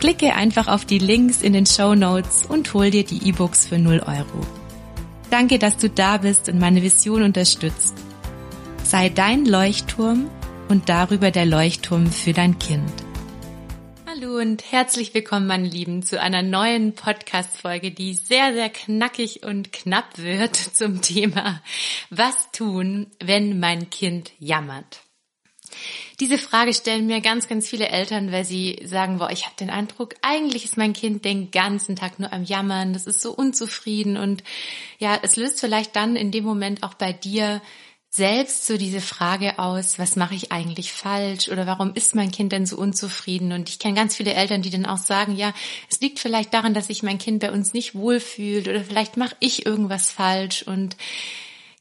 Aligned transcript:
Klicke 0.00 0.34
einfach 0.34 0.68
auf 0.68 0.84
die 0.84 1.00
Links 1.00 1.42
in 1.42 1.52
den 1.52 1.66
Show 1.66 1.96
Notes 1.96 2.46
und 2.46 2.72
hol 2.72 2.90
dir 2.90 3.04
die 3.04 3.28
E-Books 3.28 3.66
für 3.66 3.78
0 3.78 3.98
Euro. 4.06 4.46
Danke, 5.28 5.58
dass 5.58 5.76
du 5.76 5.90
da 5.90 6.18
bist 6.18 6.48
und 6.48 6.60
meine 6.60 6.82
Vision 6.82 7.22
unterstützt. 7.22 7.96
Sei 8.84 9.08
dein 9.08 9.44
Leuchtturm 9.44 10.30
und 10.68 10.88
darüber 10.88 11.32
der 11.32 11.46
Leuchtturm 11.46 12.06
für 12.06 12.32
dein 12.32 12.60
Kind. 12.60 12.92
Hallo 14.06 14.38
und 14.38 14.70
herzlich 14.70 15.14
willkommen, 15.14 15.48
meine 15.48 15.66
Lieben, 15.66 16.04
zu 16.04 16.20
einer 16.20 16.42
neuen 16.42 16.94
Podcast-Folge, 16.94 17.90
die 17.90 18.14
sehr, 18.14 18.52
sehr 18.52 18.70
knackig 18.70 19.42
und 19.42 19.72
knapp 19.72 20.16
wird 20.18 20.54
zum 20.74 21.02
Thema 21.02 21.60
Was 22.10 22.52
tun, 22.52 23.08
wenn 23.18 23.58
mein 23.58 23.90
Kind 23.90 24.30
jammert? 24.38 25.07
Diese 26.20 26.38
Frage 26.38 26.74
stellen 26.74 27.06
mir 27.06 27.20
ganz, 27.20 27.48
ganz 27.48 27.68
viele 27.68 27.88
Eltern, 27.88 28.32
weil 28.32 28.44
sie 28.44 28.80
sagen, 28.84 29.18
boah, 29.18 29.30
ich 29.30 29.44
habe 29.44 29.54
den 29.58 29.70
Eindruck, 29.70 30.14
eigentlich 30.22 30.64
ist 30.64 30.76
mein 30.76 30.92
Kind 30.92 31.24
den 31.24 31.50
ganzen 31.50 31.96
Tag 31.96 32.18
nur 32.18 32.32
am 32.32 32.44
Jammern, 32.44 32.92
das 32.92 33.06
ist 33.06 33.20
so 33.20 33.32
unzufrieden 33.32 34.16
und 34.16 34.42
ja, 34.98 35.18
es 35.22 35.36
löst 35.36 35.60
vielleicht 35.60 35.94
dann 35.96 36.16
in 36.16 36.30
dem 36.30 36.44
Moment 36.44 36.82
auch 36.82 36.94
bei 36.94 37.12
dir 37.12 37.60
selbst 38.10 38.66
so 38.66 38.78
diese 38.78 39.00
Frage 39.00 39.58
aus, 39.58 39.98
was 39.98 40.16
mache 40.16 40.34
ich 40.34 40.50
eigentlich 40.50 40.92
falsch 40.92 41.50
oder 41.50 41.66
warum 41.66 41.92
ist 41.94 42.14
mein 42.14 42.30
Kind 42.30 42.52
denn 42.52 42.64
so 42.64 42.76
unzufrieden? 42.76 43.52
Und 43.52 43.68
ich 43.68 43.78
kenne 43.78 43.94
ganz 43.94 44.16
viele 44.16 44.32
Eltern, 44.32 44.62
die 44.62 44.70
dann 44.70 44.86
auch 44.86 44.96
sagen, 44.96 45.36
ja, 45.36 45.52
es 45.90 46.00
liegt 46.00 46.18
vielleicht 46.18 46.54
daran, 46.54 46.72
dass 46.72 46.86
sich 46.86 47.02
mein 47.02 47.18
Kind 47.18 47.40
bei 47.40 47.52
uns 47.52 47.74
nicht 47.74 47.94
wohlfühlt 47.94 48.66
oder 48.66 48.82
vielleicht 48.82 49.18
mache 49.18 49.36
ich 49.40 49.66
irgendwas 49.66 50.10
falsch 50.10 50.62
und 50.62 50.96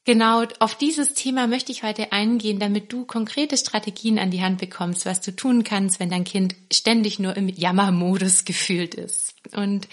Genau, 0.08 0.45
auf 0.59 0.75
dieses 0.75 1.16
Thema 1.16 1.47
möchte 1.47 1.73
ich 1.73 1.83
heute 1.83 2.13
eingehen, 2.13 2.59
damit 2.59 2.94
du 2.94 3.03
konkrete 3.03 3.58
Strategien 3.58 4.19
an 4.19 4.31
die 4.31 4.41
Hand 4.41 4.58
bekommst, 4.58 5.05
was 5.05 5.19
du 5.19 5.36
tun 5.36 5.66
kannst, 5.66 5.99
wenn 5.99 6.09
dein 6.09 6.23
Kind 6.23 6.55
ständig 6.71 7.20
nur 7.20 7.36
im 7.36 7.49
Jammermodus 7.49 8.45
gefühlt 8.45 8.95
ist. 8.95 9.36
Und 9.54 9.89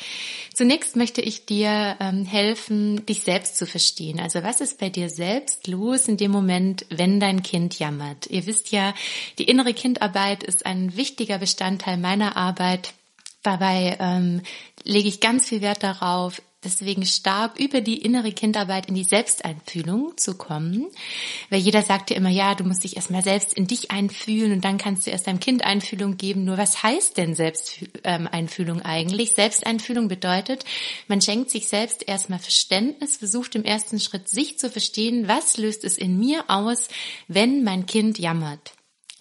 zunächst 0.54 0.94
möchte 0.94 1.20
ich 1.20 1.46
dir 1.46 1.96
ähm, 1.98 2.24
helfen, 2.26 3.04
dich 3.06 3.22
selbst 3.22 3.56
zu 3.56 3.66
verstehen. 3.66 4.20
Also 4.20 4.44
was 4.44 4.60
ist 4.60 4.78
bei 4.78 4.88
dir 4.88 5.10
selbst 5.10 5.66
los 5.66 6.06
in 6.06 6.16
dem 6.16 6.30
Moment, 6.30 6.86
wenn 6.90 7.18
dein 7.18 7.42
Kind 7.42 7.80
jammert? 7.80 8.28
Ihr 8.28 8.46
wisst 8.46 8.70
ja, 8.70 8.94
die 9.40 9.48
innere 9.48 9.74
Kindarbeit 9.74 10.44
ist 10.44 10.64
ein 10.64 10.96
wichtiger 10.96 11.38
Bestandteil 11.38 11.96
meiner 11.96 12.36
Arbeit. 12.36 12.94
Dabei 13.42 13.96
ähm, 13.98 14.42
lege 14.84 15.08
ich 15.08 15.18
ganz 15.18 15.48
viel 15.48 15.60
Wert 15.60 15.82
darauf, 15.82 16.40
deswegen 16.64 17.04
stark 17.06 17.58
über 17.58 17.80
die 17.80 18.02
innere 18.02 18.32
Kindarbeit 18.32 18.86
in 18.86 18.94
die 18.94 19.04
Selbsteinfühlung 19.04 20.16
zu 20.16 20.36
kommen. 20.36 20.86
Weil 21.50 21.60
jeder 21.60 21.82
sagt 21.82 22.10
ja 22.10 22.16
immer, 22.16 22.28
ja, 22.28 22.54
du 22.54 22.64
musst 22.64 22.84
dich 22.84 22.96
erstmal 22.96 23.22
selbst 23.22 23.54
in 23.54 23.66
dich 23.66 23.90
einfühlen 23.90 24.52
und 24.52 24.64
dann 24.64 24.78
kannst 24.78 25.06
du 25.06 25.10
erst 25.10 25.26
deinem 25.26 25.40
Kind 25.40 25.64
Einfühlung 25.64 26.16
geben. 26.16 26.44
Nur 26.44 26.58
was 26.58 26.82
heißt 26.82 27.16
denn 27.16 27.34
Selbsteinfühlung 27.34 28.82
eigentlich? 28.82 29.32
Selbsteinfühlung 29.32 30.08
bedeutet, 30.08 30.64
man 31.08 31.20
schenkt 31.20 31.50
sich 31.50 31.68
selbst 31.68 32.06
erstmal 32.06 32.38
Verständnis, 32.38 33.16
versucht 33.16 33.54
im 33.54 33.64
ersten 33.64 33.98
Schritt 33.98 34.28
sich 34.28 34.58
zu 34.58 34.68
verstehen, 34.68 35.28
was 35.28 35.56
löst 35.56 35.84
es 35.84 35.96
in 35.96 36.18
mir 36.18 36.44
aus, 36.48 36.88
wenn 37.28 37.64
mein 37.64 37.86
Kind 37.86 38.18
jammert. 38.18 38.73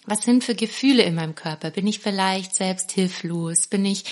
Was 0.06 0.22
sind 0.22 0.44
für 0.44 0.54
Gefühle 0.54 1.02
in 1.02 1.14
meinem 1.14 1.34
Körper? 1.34 1.70
Bin 1.70 1.86
ich 1.86 1.98
vielleicht 1.98 2.54
selbst 2.54 2.92
hilflos? 2.92 3.66
Bin 3.66 3.86
ich 3.86 4.04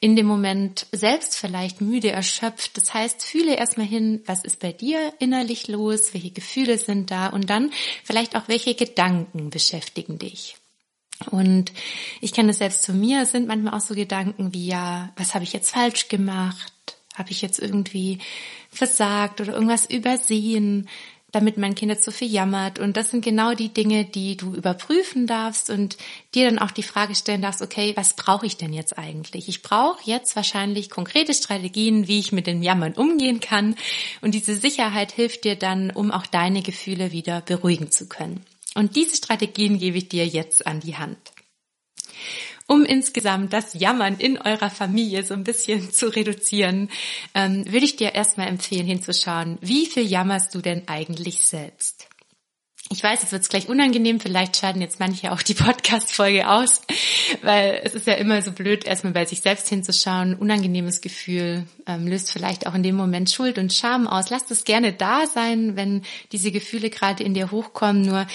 in 0.00 0.14
dem 0.14 0.26
Moment 0.26 0.86
selbst 0.92 1.36
vielleicht 1.36 1.80
müde, 1.80 2.10
erschöpft? 2.10 2.76
Das 2.76 2.92
heißt, 2.92 3.24
fühle 3.24 3.56
erstmal 3.56 3.86
hin, 3.86 4.22
was 4.26 4.44
ist 4.44 4.60
bei 4.60 4.72
dir 4.72 5.14
innerlich 5.18 5.66
los? 5.68 6.12
Welche 6.12 6.30
Gefühle 6.30 6.76
sind 6.76 7.10
da? 7.10 7.28
Und 7.28 7.48
dann 7.48 7.70
vielleicht 8.04 8.36
auch, 8.36 8.48
welche 8.48 8.74
Gedanken 8.74 9.48
beschäftigen 9.48 10.18
dich? 10.18 10.56
Und 11.30 11.72
ich 12.20 12.32
kenne 12.32 12.48
das 12.48 12.58
selbst 12.58 12.82
zu 12.82 12.92
mir, 12.92 13.22
es 13.22 13.32
sind 13.32 13.46
manchmal 13.46 13.74
auch 13.74 13.80
so 13.80 13.94
Gedanken 13.94 14.52
wie, 14.54 14.66
ja, 14.66 15.12
was 15.16 15.34
habe 15.34 15.44
ich 15.44 15.52
jetzt 15.52 15.70
falsch 15.70 16.08
gemacht? 16.08 16.72
Habe 17.14 17.30
ich 17.30 17.42
jetzt 17.42 17.58
irgendwie 17.58 18.18
versagt 18.70 19.40
oder 19.40 19.54
irgendwas 19.54 19.86
übersehen? 19.86 20.88
Damit 21.32 21.56
mein 21.56 21.74
Kind 21.74 21.90
jetzt 21.90 22.04
so 22.04 22.10
viel 22.10 22.30
jammert. 22.30 22.78
Und 22.78 22.96
das 22.96 23.10
sind 23.10 23.24
genau 23.24 23.54
die 23.54 23.72
Dinge, 23.72 24.04
die 24.04 24.36
du 24.36 24.54
überprüfen 24.54 25.26
darfst 25.26 25.70
und 25.70 25.96
dir 26.34 26.48
dann 26.48 26.58
auch 26.58 26.70
die 26.70 26.82
Frage 26.82 27.14
stellen 27.14 27.42
darfst, 27.42 27.62
okay, 27.62 27.92
was 27.96 28.14
brauche 28.14 28.46
ich 28.46 28.56
denn 28.56 28.72
jetzt 28.72 28.98
eigentlich? 28.98 29.48
Ich 29.48 29.62
brauche 29.62 30.02
jetzt 30.04 30.36
wahrscheinlich 30.36 30.90
konkrete 30.90 31.34
Strategien, 31.34 32.08
wie 32.08 32.18
ich 32.18 32.32
mit 32.32 32.46
dem 32.46 32.62
Jammern 32.62 32.94
umgehen 32.94 33.40
kann. 33.40 33.76
Und 34.20 34.34
diese 34.34 34.54
Sicherheit 34.56 35.12
hilft 35.12 35.44
dir 35.44 35.56
dann, 35.56 35.90
um 35.90 36.10
auch 36.10 36.26
deine 36.26 36.62
Gefühle 36.62 37.12
wieder 37.12 37.40
beruhigen 37.40 37.90
zu 37.90 38.08
können. 38.08 38.44
Und 38.74 38.96
diese 38.96 39.16
Strategien 39.16 39.78
gebe 39.78 39.98
ich 39.98 40.08
dir 40.08 40.26
jetzt 40.26 40.66
an 40.66 40.80
die 40.80 40.96
Hand 40.96 41.18
um 42.70 42.84
insgesamt 42.84 43.52
das 43.52 43.74
Jammern 43.74 44.16
in 44.18 44.38
eurer 44.38 44.70
Familie 44.70 45.24
so 45.24 45.34
ein 45.34 45.42
bisschen 45.42 45.90
zu 45.90 46.06
reduzieren, 46.06 46.88
ähm, 47.34 47.64
würde 47.66 47.84
ich 47.84 47.96
dir 47.96 48.14
erstmal 48.14 48.46
empfehlen, 48.46 48.86
hinzuschauen, 48.86 49.58
wie 49.60 49.86
viel 49.86 50.06
jammerst 50.06 50.54
du 50.54 50.60
denn 50.60 50.86
eigentlich 50.86 51.44
selbst? 51.46 52.06
Ich 52.88 53.02
weiß, 53.02 53.24
es 53.24 53.32
wird 53.32 53.48
gleich 53.48 53.68
unangenehm, 53.68 54.20
vielleicht 54.20 54.56
schaden 54.56 54.82
jetzt 54.82 55.00
manche 55.00 55.32
auch 55.32 55.42
die 55.42 55.54
Podcast-Folge 55.54 56.48
aus, 56.48 56.82
weil 57.42 57.80
es 57.82 57.94
ist 57.94 58.06
ja 58.06 58.14
immer 58.14 58.40
so 58.40 58.52
blöd, 58.52 58.84
erstmal 58.84 59.12
bei 59.14 59.24
sich 59.24 59.40
selbst 59.40 59.68
hinzuschauen. 59.68 60.36
Unangenehmes 60.36 61.00
Gefühl 61.00 61.66
ähm, 61.90 62.06
löst 62.06 62.30
vielleicht 62.30 62.66
auch 62.66 62.74
in 62.74 62.82
dem 62.82 62.96
Moment 62.96 63.30
Schuld 63.30 63.58
und 63.58 63.72
Scham 63.72 64.06
aus. 64.06 64.30
Lass 64.30 64.50
es 64.50 64.64
gerne 64.64 64.92
da 64.92 65.26
sein, 65.26 65.76
wenn 65.76 66.02
diese 66.32 66.52
Gefühle 66.52 66.90
gerade 66.90 67.22
in 67.24 67.34
dir 67.34 67.50
hochkommen. 67.50 68.02
Nur 68.02 68.26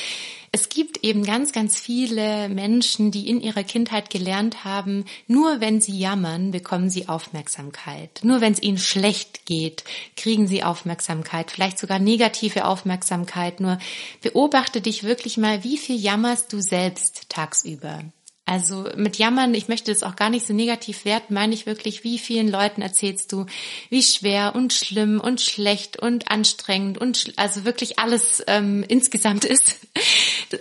es 0.51 0.69
gibt 0.69 1.03
eben 1.03 1.25
ganz, 1.25 1.51
ganz 1.51 1.77
viele 1.77 2.47
Menschen, 2.47 3.11
die 3.11 3.29
in 3.29 3.41
ihrer 3.41 3.63
Kindheit 3.63 4.09
gelernt 4.09 4.63
haben, 4.63 5.03
nur 5.27 5.59
wenn 5.59 5.81
sie 5.81 5.99
jammern, 5.99 6.51
bekommen 6.51 6.89
sie 6.89 7.09
Aufmerksamkeit. 7.09 8.21
Nur 8.23 8.39
wenn 8.39 8.53
es 8.53 8.61
ihnen 8.61 8.77
schlecht 8.77 9.45
geht, 9.45 9.83
kriegen 10.15 10.47
sie 10.47 10.63
Aufmerksamkeit, 10.63 11.51
vielleicht 11.51 11.77
sogar 11.77 11.99
negative 11.99 12.65
Aufmerksamkeit. 12.65 13.59
Nur 13.59 13.79
beobachte 14.21 14.79
dich 14.79 15.03
wirklich 15.03 15.35
mal, 15.35 15.65
wie 15.65 15.77
viel 15.77 15.97
jammerst 15.97 16.53
du 16.53 16.61
selbst 16.61 17.27
tagsüber. 17.27 18.05
Also 18.45 18.87
mit 18.95 19.17
Jammern, 19.17 19.55
ich 19.55 19.67
möchte 19.67 19.91
das 19.91 20.03
auch 20.03 20.15
gar 20.15 20.29
nicht 20.29 20.45
so 20.45 20.53
negativ 20.53 21.03
werten, 21.03 21.33
meine 21.33 21.55
ich 21.55 21.65
wirklich, 21.65 22.03
wie 22.03 22.19
vielen 22.19 22.47
Leuten 22.47 22.83
erzählst 22.83 23.31
du, 23.31 23.47
wie 23.89 24.03
schwer 24.03 24.53
und 24.53 24.71
schlimm 24.71 25.19
und 25.19 25.41
schlecht 25.41 25.97
und 25.99 26.29
anstrengend 26.29 26.99
und 26.99 27.33
also 27.37 27.65
wirklich 27.65 27.97
alles 27.97 28.43
ähm, 28.45 28.85
insgesamt 28.87 29.45
ist. 29.45 29.79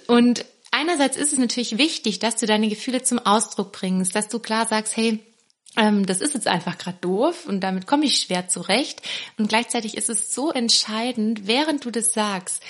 Und 0.06 0.46
einerseits 0.70 1.18
ist 1.18 1.34
es 1.34 1.38
natürlich 1.38 1.76
wichtig, 1.76 2.20
dass 2.20 2.36
du 2.36 2.46
deine 2.46 2.68
Gefühle 2.68 3.02
zum 3.02 3.18
Ausdruck 3.18 3.72
bringst, 3.72 4.16
dass 4.16 4.28
du 4.28 4.38
klar 4.38 4.66
sagst, 4.66 4.96
hey, 4.96 5.20
ähm, 5.76 6.06
das 6.06 6.20
ist 6.20 6.34
jetzt 6.34 6.46
einfach 6.46 6.78
gerade 6.78 6.98
doof 7.00 7.46
und 7.46 7.60
damit 7.60 7.86
komme 7.86 8.06
ich 8.06 8.20
schwer 8.20 8.48
zurecht. 8.48 9.02
Und 9.38 9.48
gleichzeitig 9.48 9.96
ist 9.96 10.08
es 10.08 10.32
so 10.34 10.50
entscheidend, 10.50 11.46
während 11.46 11.84
du 11.84 11.90
das 11.90 12.12
sagst, 12.12 12.62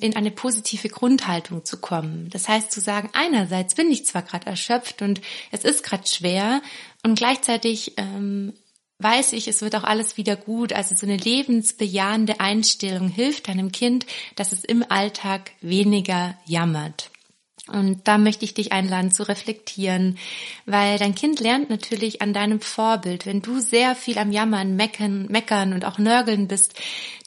in 0.00 0.16
eine 0.16 0.30
positive 0.30 0.88
Grundhaltung 0.88 1.64
zu 1.64 1.78
kommen. 1.78 2.30
Das 2.30 2.48
heißt 2.48 2.72
zu 2.72 2.80
sagen, 2.80 3.10
einerseits 3.12 3.74
bin 3.74 3.90
ich 3.90 4.06
zwar 4.06 4.22
gerade 4.22 4.46
erschöpft 4.46 5.02
und 5.02 5.20
es 5.50 5.64
ist 5.64 5.82
gerade 5.82 6.06
schwer 6.06 6.62
und 7.02 7.16
gleichzeitig 7.18 7.94
ähm, 7.96 8.54
weiß 9.00 9.32
ich, 9.32 9.48
es 9.48 9.62
wird 9.62 9.74
auch 9.76 9.84
alles 9.84 10.16
wieder 10.16 10.36
gut. 10.36 10.72
Also 10.72 10.94
so 10.94 11.06
eine 11.06 11.16
lebensbejahende 11.16 12.40
Einstellung 12.40 13.08
hilft 13.08 13.48
deinem 13.48 13.72
Kind, 13.72 14.06
dass 14.36 14.52
es 14.52 14.64
im 14.64 14.84
Alltag 14.88 15.52
weniger 15.60 16.38
jammert. 16.46 17.10
Und 17.72 18.06
da 18.08 18.18
möchte 18.18 18.44
ich 18.44 18.54
dich 18.54 18.72
einladen 18.72 19.12
zu 19.12 19.26
reflektieren, 19.26 20.18
weil 20.66 20.98
dein 20.98 21.14
Kind 21.14 21.40
lernt 21.40 21.70
natürlich 21.70 22.22
an 22.22 22.32
deinem 22.32 22.60
Vorbild. 22.60 23.26
Wenn 23.26 23.42
du 23.42 23.60
sehr 23.60 23.94
viel 23.94 24.18
am 24.18 24.32
Jammern, 24.32 24.76
Meckern, 24.76 25.26
Meckern 25.28 25.72
und 25.72 25.84
auch 25.84 25.98
Nörgeln 25.98 26.48
bist, 26.48 26.74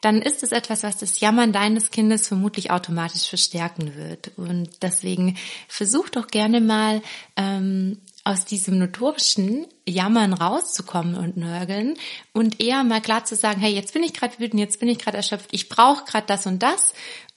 dann 0.02 0.20
ist 0.20 0.42
es 0.42 0.52
etwas, 0.52 0.82
was 0.82 0.98
das 0.98 1.20
Jammern 1.20 1.52
deines 1.52 1.90
Kindes 1.90 2.28
vermutlich 2.28 2.70
automatisch 2.70 3.28
verstärken 3.28 3.96
wird. 3.96 4.32
Und 4.36 4.68
deswegen 4.82 5.36
versuch 5.68 6.08
doch 6.08 6.28
gerne 6.28 6.60
mal 6.60 7.02
ähm, 7.36 7.98
aus 8.24 8.46
diesem 8.46 8.78
notorischen 8.78 9.66
Jammern 9.86 10.32
rauszukommen 10.32 11.14
und 11.14 11.36
nörgeln 11.36 11.94
und 12.32 12.60
eher 12.60 12.82
mal 12.82 13.02
klar 13.02 13.26
zu 13.26 13.36
sagen, 13.36 13.60
hey, 13.60 13.74
jetzt 13.74 13.92
bin 13.92 14.02
ich 14.02 14.14
gerade 14.14 14.38
wütend, 14.38 14.60
jetzt 14.60 14.80
bin 14.80 14.88
ich 14.88 14.98
gerade 14.98 15.18
erschöpft, 15.18 15.50
ich 15.52 15.68
brauche 15.68 16.04
gerade 16.04 16.26
das 16.26 16.46
und 16.46 16.62
das 16.62 16.94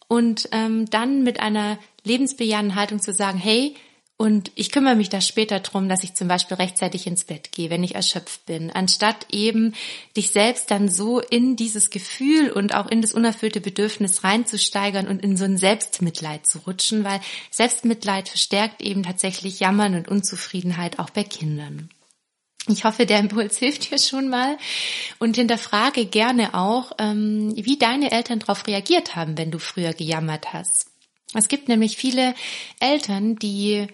und 0.08 0.50
ähm, 0.52 0.90
dann 0.90 1.24
mit 1.24 1.40
einer 1.40 1.78
lebensbejahenden 2.04 2.76
Haltung 2.76 3.02
zu 3.02 3.14
sagen, 3.14 3.38
hey, 3.38 3.76
und 4.20 4.52
ich 4.56 4.72
kümmere 4.72 4.96
mich 4.96 5.10
da 5.10 5.22
später 5.22 5.60
drum, 5.60 5.88
dass 5.88 6.04
ich 6.04 6.16
zum 6.16 6.28
Beispiel 6.28 6.58
rechtzeitig 6.58 7.06
ins 7.06 7.24
Bett 7.24 7.52
gehe, 7.52 7.70
wenn 7.70 7.84
ich 7.84 7.94
erschöpft 7.94 8.48
bin, 8.48 8.72
anstatt 8.72 9.28
eben 9.32 9.76
dich 10.16 10.32
selbst 10.32 10.72
dann 10.72 10.90
so 10.90 11.20
in 11.20 11.56
dieses 11.56 11.92
Gefühl 11.92 12.50
und 12.50 12.74
auch 12.74 12.88
in 12.88 13.04
das 13.04 13.14
unerfüllte 13.14 13.62
Bedürfnis 13.62 14.24
reinzusteigern 14.24 15.08
und 15.08 15.22
in 15.24 15.38
so 15.38 15.46
ein 15.46 15.58
Selbstmitleid 15.58 16.48
zu 16.48 16.58
rutschen, 16.66 17.04
weil 17.04 17.22
Selbstmitleid 17.52 18.28
verstärkt 18.28 18.82
eben 18.82 19.04
tatsächlich 19.04 19.60
Jammern 19.60 19.94
und 19.94 20.08
Unzufriedenheit 20.08 20.98
auch 20.98 21.12
bei 21.12 21.24
Kindern. 21.24 21.90
Ich 22.68 22.84
hoffe, 22.84 23.06
der 23.06 23.20
Impuls 23.20 23.58
hilft 23.60 23.92
dir 23.92 24.00
schon 24.00 24.30
mal 24.30 24.58
und 25.20 25.36
hinterfrage 25.36 26.06
gerne 26.06 26.54
auch, 26.54 26.92
ähm, 27.00 27.54
wie 27.56 27.78
deine 27.78 28.12
Eltern 28.12 28.40
darauf 28.40 28.68
reagiert 28.68 29.16
haben, 29.16 29.38
wenn 29.38 29.52
du 29.52 29.60
früher 29.60 29.94
gejammert 29.94 30.54
hast. 30.54 30.92
Es 31.34 31.48
gibt 31.48 31.68
nämlich 31.68 31.98
viele 31.98 32.34
Eltern, 32.80 33.36
die 33.36 33.88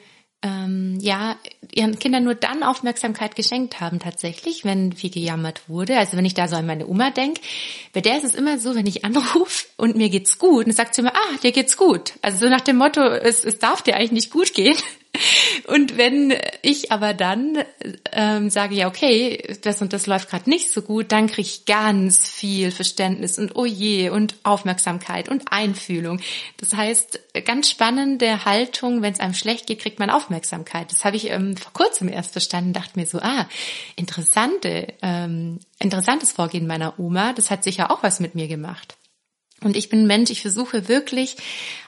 ähm, 0.43 0.97
ja 0.99 1.37
ihren 1.73 1.97
Kindern 1.97 2.25
nur 2.25 2.35
dann 2.35 2.63
Aufmerksamkeit 2.63 3.35
geschenkt 3.35 3.79
haben 3.79 3.99
tatsächlich, 3.99 4.65
wenn 4.65 4.93
viel 4.93 5.09
gejammert 5.09 5.67
wurde. 5.67 5.97
Also 5.97 6.17
wenn 6.17 6.25
ich 6.25 6.33
da 6.33 6.47
so 6.47 6.55
an 6.55 6.65
meine 6.65 6.87
Oma 6.87 7.09
denke, 7.09 7.41
bei 7.93 8.01
der 8.01 8.17
ist 8.17 8.25
es 8.25 8.35
immer 8.35 8.59
so, 8.59 8.75
wenn 8.75 8.85
ich 8.85 9.05
anrufe 9.05 9.65
und 9.77 9.95
mir 9.95 10.09
geht's 10.09 10.37
gut, 10.37 10.67
dann 10.67 10.73
sagt 10.73 10.93
sie 10.93 11.01
immer, 11.01 11.15
ah, 11.15 11.37
dir 11.41 11.51
geht's 11.51 11.77
gut. 11.77 12.13
Also 12.21 12.39
so 12.39 12.49
nach 12.49 12.61
dem 12.61 12.77
Motto, 12.77 13.01
es, 13.01 13.43
es 13.43 13.57
darf 13.57 13.81
dir 13.81 13.95
eigentlich 13.95 14.11
nicht 14.11 14.31
gut 14.31 14.53
gehen. 14.53 14.77
Und 15.67 15.97
wenn 15.97 16.33
ich 16.63 16.91
aber 16.91 17.13
dann 17.13 17.59
ähm, 18.11 18.49
sage, 18.49 18.75
ja, 18.75 18.87
okay, 18.87 19.57
das 19.61 19.81
und 19.81 19.93
das 19.93 20.07
läuft 20.07 20.29
gerade 20.29 20.49
nicht 20.49 20.71
so 20.71 20.81
gut, 20.81 21.11
dann 21.11 21.27
kriege 21.27 21.47
ich 21.47 21.65
ganz 21.65 22.27
viel 22.27 22.71
Verständnis 22.71 23.37
und 23.37 23.55
oh 23.55 23.65
je 23.65 24.09
und 24.09 24.35
Aufmerksamkeit 24.43 25.29
und 25.29 25.51
Einfühlung. 25.51 26.19
Das 26.57 26.73
heißt, 26.73 27.19
ganz 27.45 27.69
spannende 27.69 28.45
Haltung, 28.45 29.03
wenn 29.03 29.13
es 29.13 29.19
einem 29.19 29.35
schlecht 29.35 29.67
geht, 29.67 29.79
kriegt 29.79 29.99
man 29.99 30.09
Aufmerksamkeit. 30.09 30.91
Das 30.91 31.05
habe 31.05 31.15
ich 31.15 31.29
ähm, 31.29 31.55
vor 31.57 31.73
kurzem 31.73 32.09
erst 32.09 32.31
verstanden, 32.31 32.73
dachte 32.73 32.99
mir 32.99 33.05
so, 33.05 33.19
ah, 33.19 33.47
interessante, 33.95 34.87
ähm, 35.03 35.59
interessantes 35.79 36.31
Vorgehen 36.31 36.65
meiner 36.65 36.99
Oma, 36.99 37.33
das 37.33 37.51
hat 37.51 37.63
sicher 37.63 37.91
auch 37.91 38.01
was 38.01 38.19
mit 38.19 38.33
mir 38.33 38.47
gemacht. 38.47 38.97
Und 39.61 39.77
ich 39.77 39.89
bin 39.89 40.07
Mensch, 40.07 40.31
ich 40.31 40.41
versuche 40.41 40.87
wirklich 40.87 41.37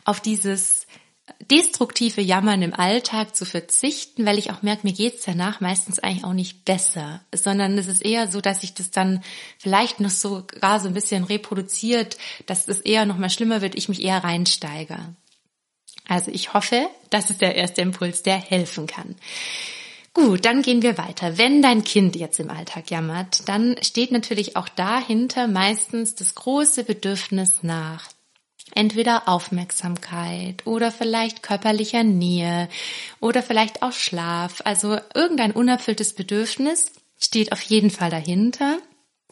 auf 0.05 0.21
dieses 0.21 0.85
destruktive 1.51 2.21
Jammern 2.21 2.61
im 2.61 2.73
Alltag 2.73 3.35
zu 3.35 3.45
verzichten, 3.45 4.25
weil 4.25 4.37
ich 4.37 4.51
auch 4.51 4.61
merke, 4.61 4.85
mir 4.85 4.93
geht's 4.93 5.25
danach 5.25 5.59
meistens 5.59 5.99
eigentlich 5.99 6.23
auch 6.23 6.33
nicht 6.33 6.65
besser, 6.65 7.21
sondern 7.33 7.77
es 7.77 7.87
ist 7.87 8.03
eher 8.03 8.31
so, 8.31 8.41
dass 8.41 8.61
sich 8.61 8.73
das 8.73 8.91
dann 8.91 9.23
vielleicht 9.57 9.99
noch 9.99 10.09
so 10.09 10.43
gar 10.59 10.79
so 10.79 10.87
ein 10.87 10.93
bisschen 10.93 11.23
reproduziert, 11.23 12.17
dass 12.45 12.67
es 12.67 12.81
eher 12.81 13.05
noch 13.05 13.17
mal 13.17 13.29
schlimmer 13.29 13.61
wird, 13.61 13.75
ich 13.75 13.89
mich 13.89 14.03
eher 14.03 14.23
reinsteige. 14.23 14.97
Also 16.07 16.31
ich 16.31 16.53
hoffe, 16.53 16.87
das 17.09 17.31
ist 17.31 17.41
der 17.41 17.55
erste 17.55 17.81
Impuls, 17.81 18.21
der 18.21 18.37
helfen 18.37 18.85
kann. 18.85 19.15
Gut, 20.13 20.45
dann 20.45 20.61
gehen 20.61 20.81
wir 20.81 20.97
weiter. 20.97 21.37
Wenn 21.37 21.61
dein 21.61 21.83
Kind 21.83 22.15
jetzt 22.15 22.39
im 22.39 22.49
Alltag 22.49 22.89
jammert, 22.89 23.49
dann 23.49 23.75
steht 23.81 24.11
natürlich 24.11 24.55
auch 24.55 24.69
dahinter 24.69 25.47
meistens 25.47 26.15
das 26.15 26.35
große 26.35 26.85
Bedürfnis 26.85 27.63
nach 27.63 28.14
entweder 28.73 29.27
Aufmerksamkeit 29.27 30.65
oder 30.65 30.91
vielleicht 30.91 31.43
körperlicher 31.43 32.03
Nähe 32.03 32.67
oder 33.19 33.43
vielleicht 33.43 33.83
auch 33.83 33.91
Schlaf. 33.91 34.61
Also 34.65 34.97
irgendein 35.13 35.51
unerfülltes 35.51 36.13
Bedürfnis 36.13 36.91
steht 37.19 37.51
auf 37.51 37.61
jeden 37.61 37.91
Fall 37.91 38.09
dahinter. 38.09 38.77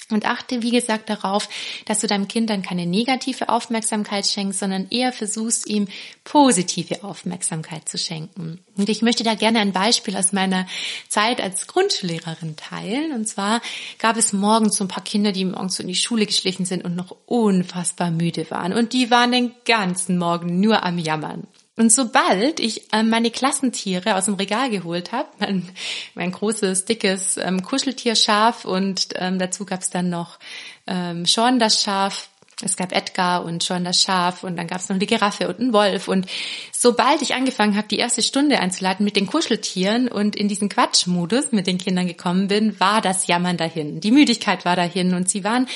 Und 0.10 0.26
achte, 0.26 0.62
wie 0.62 0.72
gesagt, 0.72 1.10
darauf, 1.10 1.48
dass 1.86 2.02
du 2.02 2.08
deinem 2.08 2.28
Kind 2.28 2.50
dann 2.50 2.62
keine 2.62 2.86
negative 2.86 3.48
Aufmerksamkeit 3.48 4.28
schenkst, 4.28 4.60
sondern 4.60 4.88
eher 4.90 5.14
versuchst, 5.14 5.68
ihm 5.68 5.88
positive 6.24 7.04
Aufmerksamkeit 7.04 7.88
zu 7.88 7.98
schenken. 7.98 8.60
Und 8.76 8.90
ich 8.90 9.02
möchte 9.02 9.24
da 9.24 9.36
gerne 9.36 9.60
ein 9.60 9.72
Beispiel 9.72 10.18
aus 10.18 10.34
meiner 10.34 10.68
Zeit 11.08 11.40
als 11.40 11.68
Grundschullehrerin 11.68 12.58
teilen. 12.58 13.14
Und 13.14 13.28
zwar 13.28 13.62
gab 13.98 14.18
es 14.18 14.34
morgens 14.34 14.76
so 14.76 14.84
ein 14.84 14.90
paar 14.90 15.04
Kinder, 15.04 15.32
die 15.32 15.46
morgens 15.46 15.80
in 15.80 15.88
die 15.88 15.96
Schule 15.96 16.26
geschlichen 16.26 16.66
sind 16.66 16.84
und 16.84 16.96
noch 16.96 17.16
unfassbar 17.26 18.12
müde 18.12 18.52
waren. 18.52 18.74
Und 18.74 18.94
die 18.94 19.10
waren 19.10 19.32
den 19.32 19.52
ganzen 19.66 20.18
Morgen 20.18 20.60
nur 20.60 20.84
am 20.84 20.98
Jammern. 20.98 21.48
Und 21.76 21.92
sobald 21.92 22.60
ich 22.60 22.88
ähm, 22.92 23.10
meine 23.10 23.32
Klassentiere 23.32 24.16
aus 24.16 24.26
dem 24.26 24.36
Regal 24.36 24.70
geholt 24.70 25.12
habe, 25.12 25.30
mein, 25.40 25.68
mein 26.14 26.32
großes, 26.32 26.86
dickes 26.86 27.38
ähm, 27.38 27.64
Kuscheltierschaf 27.64 28.66
und 28.66 29.08
ähm, 29.16 29.40
dazu 29.40 29.66
gab 29.66 29.82
es 29.82 29.90
dann 29.90 30.10
noch 30.10 30.38
ähm, 30.86 31.26
Sean 31.26 31.58
das 31.58 31.82
Schaf, 31.82 32.30
es 32.62 32.78
gab 32.78 32.92
Edgar 32.92 33.44
und 33.44 33.64
Sean 33.64 33.84
das 33.84 34.02
Schaf 34.02 34.44
und 34.44 34.56
dann 34.56 34.68
gab 34.68 34.80
es 34.80 34.90
noch 34.90 34.96
eine 34.96 35.06
Giraffe 35.08 35.48
und 35.48 35.60
einen 35.60 35.74
Wolf. 35.74 36.08
Und 36.08 36.28
sobald 36.72 37.24
ich 37.24 37.34
angefangen 37.34 37.76
habe, 37.76 37.88
die 37.88 37.98
erste 37.98 38.22
Stunde 38.22 38.60
einzuleiten 38.60 39.04
mit 39.04 39.16
den 39.16 39.26
Kuscheltieren 39.26 40.08
und 40.08 40.36
in 40.36 40.48
diesen 40.48 40.70
Quatschmodus 40.70 41.52
mit 41.52 41.66
den 41.66 41.80
Kindern 41.80 42.08
gekommen 42.08 42.48
bin, 42.48 42.80
war 42.80 43.02
das 43.02 43.26
Jammern 43.26 43.58
dahin. 43.58 44.00
Die 44.00 44.12
Müdigkeit 44.12 44.64
war 44.66 44.76
dahin 44.76 45.16
und 45.16 45.28
sie 45.28 45.44
waren 45.44 45.68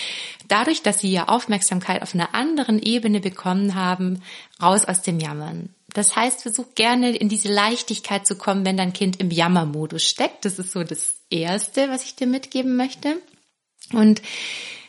dadurch, 0.47 0.83
dass 0.83 0.99
sie 0.99 1.11
ja 1.11 1.27
Aufmerksamkeit 1.27 2.03
auf 2.03 2.13
einer 2.13 2.35
anderen 2.35 2.79
Ebene 2.79 3.19
bekommen 3.19 3.73
haben, 3.73 4.21
raus 4.61 4.85
aus 4.85 5.01
dem 5.01 5.19
Jammern. 5.19 5.69
Das 5.93 6.15
heißt, 6.15 6.41
versuch 6.41 6.75
gerne 6.75 7.15
in 7.15 7.29
diese 7.29 7.51
Leichtigkeit 7.51 8.27
zu 8.27 8.35
kommen, 8.35 8.65
wenn 8.65 8.77
dein 8.77 8.93
Kind 8.93 9.19
im 9.19 9.31
Jammermodus 9.31 10.03
steckt. 10.03 10.45
Das 10.45 10.59
ist 10.59 10.71
so 10.71 10.83
das 10.83 11.15
Erste, 11.29 11.89
was 11.89 12.03
ich 12.03 12.15
dir 12.15 12.27
mitgeben 12.27 12.75
möchte. 12.75 13.17
Und 13.93 14.21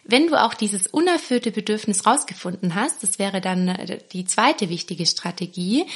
wenn 0.04 0.26
du 0.26 0.42
auch 0.42 0.54
dieses 0.54 0.86
unerfüllte 0.86 1.52
Bedürfnis 1.52 2.06
rausgefunden 2.06 2.74
hast, 2.74 3.02
das 3.02 3.18
wäre 3.18 3.40
dann 3.40 3.68
äh, 3.68 3.98
die 4.12 4.24
zweite 4.24 4.68
wichtige 4.70 5.06
Strategie, 5.06 5.86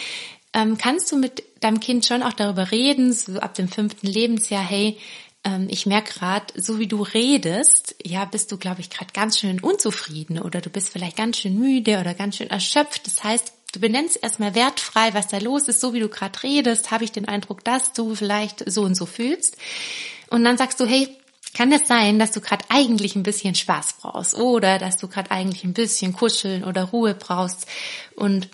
ähm, 0.52 0.76
kannst 0.76 1.10
du 1.10 1.16
mit 1.16 1.42
deinem 1.60 1.80
Kind 1.80 2.04
schon 2.04 2.22
auch 2.22 2.34
darüber 2.34 2.70
reden, 2.70 3.12
so 3.12 3.38
ab 3.38 3.54
dem 3.54 3.68
fünften 3.68 4.06
Lebensjahr, 4.06 4.62
hey, 4.62 4.98
ähm, 5.44 5.66
ich 5.70 5.86
merke 5.86 6.12
gerade, 6.12 6.60
so 6.60 6.78
wie 6.78 6.86
du 6.86 7.02
redest, 7.02 7.96
ja, 8.04 8.26
bist 8.26 8.52
du, 8.52 8.58
glaube 8.58 8.82
ich, 8.82 8.90
gerade 8.90 9.12
ganz 9.12 9.38
schön 9.38 9.60
unzufrieden 9.60 10.38
oder 10.38 10.60
du 10.60 10.70
bist 10.70 10.90
vielleicht 10.90 11.16
ganz 11.16 11.38
schön 11.38 11.58
müde 11.58 11.98
oder 11.98 12.14
ganz 12.14 12.36
schön 12.36 12.50
erschöpft. 12.50 13.06
Das 13.06 13.24
heißt, 13.24 13.52
Du 13.72 13.80
benennst 13.80 14.22
erstmal 14.22 14.54
wertfrei, 14.54 15.14
was 15.14 15.28
da 15.28 15.38
los 15.38 15.66
ist, 15.66 15.80
so 15.80 15.94
wie 15.94 16.00
du 16.00 16.08
gerade 16.08 16.42
redest, 16.42 16.90
habe 16.90 17.04
ich 17.04 17.12
den 17.12 17.26
Eindruck, 17.26 17.64
dass 17.64 17.94
du 17.94 18.14
vielleicht 18.14 18.70
so 18.70 18.82
und 18.82 18.94
so 18.94 19.06
fühlst. 19.06 19.56
Und 20.28 20.44
dann 20.44 20.58
sagst 20.58 20.78
du, 20.78 20.84
hey, 20.84 21.08
kann 21.54 21.72
es 21.72 21.88
sein, 21.88 22.18
dass 22.18 22.32
du 22.32 22.40
gerade 22.40 22.64
eigentlich 22.68 23.16
ein 23.16 23.22
bisschen 23.22 23.54
Spaß 23.54 23.94
brauchst 24.00 24.34
oder 24.34 24.78
dass 24.78 24.98
du 24.98 25.08
gerade 25.08 25.30
eigentlich 25.30 25.64
ein 25.64 25.74
bisschen 25.74 26.12
Kuscheln 26.12 26.64
oder 26.64 26.84
Ruhe 26.84 27.14
brauchst. 27.14 27.66
Und 28.14 28.48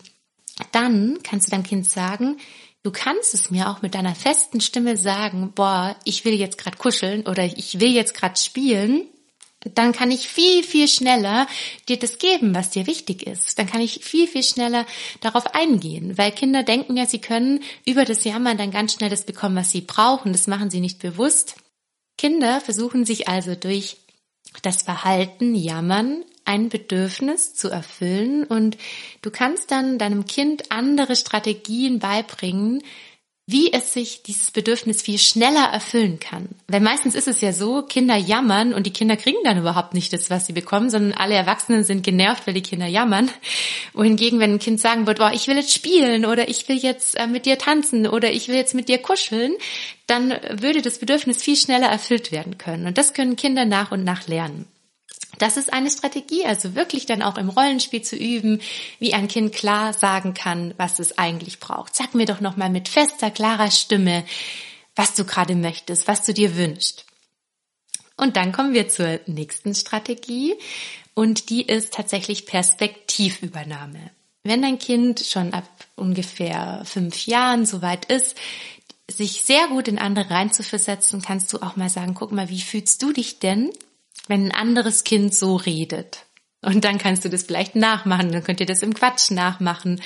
dann 0.72 1.18
kannst 1.22 1.46
du 1.46 1.50
deinem 1.50 1.64
Kind 1.64 1.88
sagen, 1.88 2.38
du 2.84 2.92
kannst 2.92 3.34
es 3.34 3.50
mir 3.50 3.70
auch 3.70 3.82
mit 3.82 3.94
deiner 3.94 4.14
festen 4.14 4.60
Stimme 4.60 4.96
sagen, 4.96 5.52
boah, 5.52 5.96
ich 6.04 6.24
will 6.24 6.34
jetzt 6.34 6.58
gerade 6.58 6.76
kuscheln 6.76 7.26
oder 7.26 7.44
ich 7.44 7.80
will 7.80 7.90
jetzt 7.92 8.14
gerade 8.14 8.40
spielen 8.40 9.06
dann 9.60 9.92
kann 9.92 10.10
ich 10.10 10.28
viel, 10.28 10.62
viel 10.62 10.86
schneller 10.88 11.46
dir 11.88 11.98
das 11.98 12.18
geben, 12.18 12.54
was 12.54 12.70
dir 12.70 12.86
wichtig 12.86 13.26
ist. 13.26 13.58
Dann 13.58 13.66
kann 13.66 13.80
ich 13.80 14.04
viel, 14.04 14.28
viel 14.28 14.44
schneller 14.44 14.86
darauf 15.20 15.54
eingehen, 15.54 16.16
weil 16.16 16.30
Kinder 16.30 16.62
denken 16.62 16.96
ja, 16.96 17.06
sie 17.06 17.20
können 17.20 17.60
über 17.84 18.04
das 18.04 18.24
Jammern 18.24 18.56
dann 18.56 18.70
ganz 18.70 18.94
schnell 18.94 19.10
das 19.10 19.24
bekommen, 19.24 19.56
was 19.56 19.70
sie 19.70 19.80
brauchen. 19.80 20.32
Das 20.32 20.46
machen 20.46 20.70
sie 20.70 20.80
nicht 20.80 21.00
bewusst. 21.00 21.56
Kinder 22.16 22.60
versuchen 22.60 23.04
sich 23.04 23.28
also 23.28 23.54
durch 23.54 23.96
das 24.62 24.82
Verhalten 24.82 25.54
Jammern 25.54 26.24
ein 26.44 26.68
Bedürfnis 26.68 27.54
zu 27.54 27.68
erfüllen 27.68 28.44
und 28.44 28.78
du 29.22 29.30
kannst 29.30 29.70
dann 29.70 29.98
deinem 29.98 30.24
Kind 30.24 30.72
andere 30.72 31.14
Strategien 31.14 31.98
beibringen, 31.98 32.82
wie 33.50 33.72
es 33.72 33.94
sich 33.94 34.22
dieses 34.22 34.50
Bedürfnis 34.50 35.00
viel 35.00 35.16
schneller 35.16 35.70
erfüllen 35.72 36.20
kann. 36.20 36.50
Weil 36.66 36.82
meistens 36.82 37.14
ist 37.14 37.28
es 37.28 37.40
ja 37.40 37.54
so, 37.54 37.80
Kinder 37.80 38.14
jammern 38.14 38.74
und 38.74 38.84
die 38.84 38.92
Kinder 38.92 39.16
kriegen 39.16 39.38
dann 39.42 39.56
überhaupt 39.56 39.94
nicht 39.94 40.12
das, 40.12 40.28
was 40.28 40.44
sie 40.44 40.52
bekommen, 40.52 40.90
sondern 40.90 41.14
alle 41.14 41.34
Erwachsenen 41.34 41.82
sind 41.82 42.02
genervt, 42.02 42.46
weil 42.46 42.52
die 42.52 42.60
Kinder 42.60 42.86
jammern. 42.86 43.30
Wohingegen, 43.94 44.38
wenn 44.38 44.52
ein 44.52 44.58
Kind 44.58 44.80
sagen 44.80 45.06
wird, 45.06 45.18
boah, 45.18 45.32
ich 45.32 45.48
will 45.48 45.56
jetzt 45.56 45.72
spielen 45.72 46.26
oder 46.26 46.50
ich 46.50 46.68
will 46.68 46.76
jetzt 46.76 47.18
äh, 47.18 47.26
mit 47.26 47.46
dir 47.46 47.56
tanzen 47.56 48.06
oder 48.06 48.30
ich 48.30 48.48
will 48.48 48.56
jetzt 48.56 48.74
mit 48.74 48.90
dir 48.90 48.98
kuscheln, 48.98 49.54
dann 50.06 50.34
würde 50.50 50.82
das 50.82 50.98
Bedürfnis 50.98 51.42
viel 51.42 51.56
schneller 51.56 51.88
erfüllt 51.88 52.30
werden 52.30 52.58
können. 52.58 52.86
Und 52.86 52.98
das 52.98 53.14
können 53.14 53.36
Kinder 53.36 53.64
nach 53.64 53.92
und 53.92 54.04
nach 54.04 54.28
lernen. 54.28 54.66
Das 55.38 55.56
ist 55.56 55.72
eine 55.72 55.90
Strategie, 55.90 56.44
also 56.44 56.74
wirklich 56.74 57.06
dann 57.06 57.22
auch 57.22 57.38
im 57.38 57.48
Rollenspiel 57.48 58.02
zu 58.02 58.16
üben, 58.16 58.60
wie 58.98 59.14
ein 59.14 59.28
Kind 59.28 59.54
klar 59.54 59.92
sagen 59.92 60.34
kann, 60.34 60.74
was 60.76 60.98
es 60.98 61.16
eigentlich 61.18 61.60
braucht. 61.60 61.94
Sag 61.94 62.14
mir 62.14 62.26
doch 62.26 62.40
nochmal 62.40 62.70
mit 62.70 62.88
fester, 62.88 63.30
klarer 63.30 63.70
Stimme, 63.70 64.24
was 64.96 65.14
du 65.14 65.24
gerade 65.24 65.54
möchtest, 65.54 66.08
was 66.08 66.24
du 66.24 66.34
dir 66.34 66.56
wünschst. 66.56 67.06
Und 68.16 68.36
dann 68.36 68.52
kommen 68.52 68.74
wir 68.74 68.88
zur 68.88 69.20
nächsten 69.26 69.74
Strategie 69.74 70.56
und 71.14 71.50
die 71.50 71.62
ist 71.62 71.94
tatsächlich 71.94 72.46
Perspektivübernahme. 72.46 74.10
Wenn 74.42 74.62
dein 74.62 74.78
Kind 74.78 75.20
schon 75.20 75.52
ab 75.52 75.68
ungefähr 75.94 76.82
fünf 76.84 77.26
Jahren 77.26 77.64
soweit 77.64 78.06
ist, 78.06 78.36
sich 79.10 79.42
sehr 79.42 79.68
gut 79.68 79.88
in 79.88 79.98
andere 79.98 80.30
reinzuversetzen, 80.30 81.22
kannst 81.22 81.52
du 81.52 81.58
auch 81.58 81.76
mal 81.76 81.88
sagen, 81.88 82.14
guck 82.14 82.32
mal, 82.32 82.48
wie 82.48 82.60
fühlst 82.60 83.02
du 83.02 83.12
dich 83.12 83.38
denn, 83.38 83.70
wenn 84.26 84.46
ein 84.46 84.54
anderes 84.54 85.04
Kind 85.04 85.34
so 85.34 85.56
redet? 85.56 86.26
Und 86.60 86.84
dann 86.84 86.98
kannst 86.98 87.24
du 87.24 87.28
das 87.28 87.44
vielleicht 87.44 87.76
nachmachen, 87.76 88.32
dann 88.32 88.42
könnt 88.42 88.60
ihr 88.60 88.66
das 88.66 88.82
im 88.82 88.94
Quatsch 88.94 89.30
nachmachen. 89.30 90.00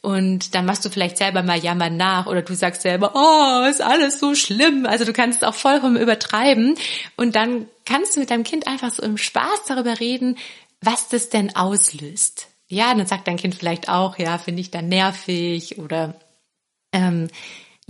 Und 0.00 0.54
dann 0.54 0.64
machst 0.64 0.84
du 0.84 0.90
vielleicht 0.90 1.16
selber 1.16 1.42
mal 1.42 1.58
jammern 1.58 1.96
nach 1.96 2.26
oder 2.26 2.42
du 2.42 2.54
sagst 2.54 2.82
selber, 2.82 3.12
oh, 3.14 3.68
ist 3.68 3.82
alles 3.82 4.20
so 4.20 4.34
schlimm. 4.34 4.86
Also 4.86 5.04
du 5.04 5.12
kannst 5.12 5.42
es 5.42 5.48
auch 5.48 5.54
vollkommen 5.54 5.96
übertreiben. 5.96 6.76
Und 7.16 7.34
dann 7.34 7.66
kannst 7.84 8.14
du 8.14 8.20
mit 8.20 8.30
deinem 8.30 8.44
Kind 8.44 8.68
einfach 8.68 8.92
so 8.92 9.02
im 9.02 9.18
Spaß 9.18 9.64
darüber 9.66 9.98
reden, 9.98 10.36
was 10.80 11.08
das 11.08 11.30
denn 11.30 11.56
auslöst. 11.56 12.48
Ja, 12.68 12.94
dann 12.94 13.06
sagt 13.06 13.26
dein 13.26 13.38
Kind 13.38 13.54
vielleicht 13.54 13.88
auch, 13.88 14.18
ja, 14.18 14.38
finde 14.38 14.60
ich 14.60 14.70
dann 14.70 14.88
nervig 14.88 15.78
oder 15.78 16.14
ähm, 16.92 17.28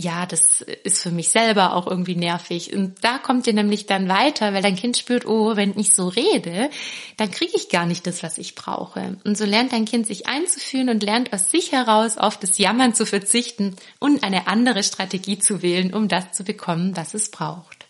ja, 0.01 0.25
das 0.25 0.61
ist 0.61 1.03
für 1.03 1.11
mich 1.11 1.27
selber 1.27 1.75
auch 1.75 1.85
irgendwie 1.85 2.15
nervig. 2.15 2.73
Und 2.73 3.03
da 3.03 3.17
kommt 3.17 3.47
ihr 3.47 3.53
nämlich 3.53 3.85
dann 3.85 4.07
weiter, 4.07 4.53
weil 4.53 4.61
dein 4.61 4.77
Kind 4.77 4.95
spürt, 4.95 5.25
oh, 5.25 5.57
wenn 5.57 5.77
ich 5.77 5.93
so 5.93 6.07
rede, 6.07 6.69
dann 7.17 7.31
kriege 7.31 7.51
ich 7.53 7.67
gar 7.67 7.85
nicht 7.85 8.07
das, 8.07 8.23
was 8.23 8.37
ich 8.37 8.55
brauche. 8.55 9.17
Und 9.25 9.37
so 9.37 9.43
lernt 9.43 9.73
dein 9.73 9.83
Kind 9.83 10.07
sich 10.07 10.25
einzufühlen 10.25 10.87
und 10.87 11.03
lernt 11.03 11.33
aus 11.33 11.51
sich 11.51 11.73
heraus 11.73 12.17
auf 12.17 12.37
das 12.37 12.57
Jammern 12.57 12.95
zu 12.95 13.05
verzichten 13.05 13.75
und 13.99 14.23
eine 14.23 14.47
andere 14.47 14.83
Strategie 14.83 15.37
zu 15.37 15.61
wählen, 15.61 15.93
um 15.93 16.07
das 16.07 16.31
zu 16.31 16.45
bekommen, 16.45 16.95
was 16.95 17.13
es 17.13 17.29
braucht. 17.29 17.85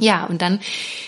Ja, 0.00 0.24
und 0.24 0.42
dann 0.42 0.58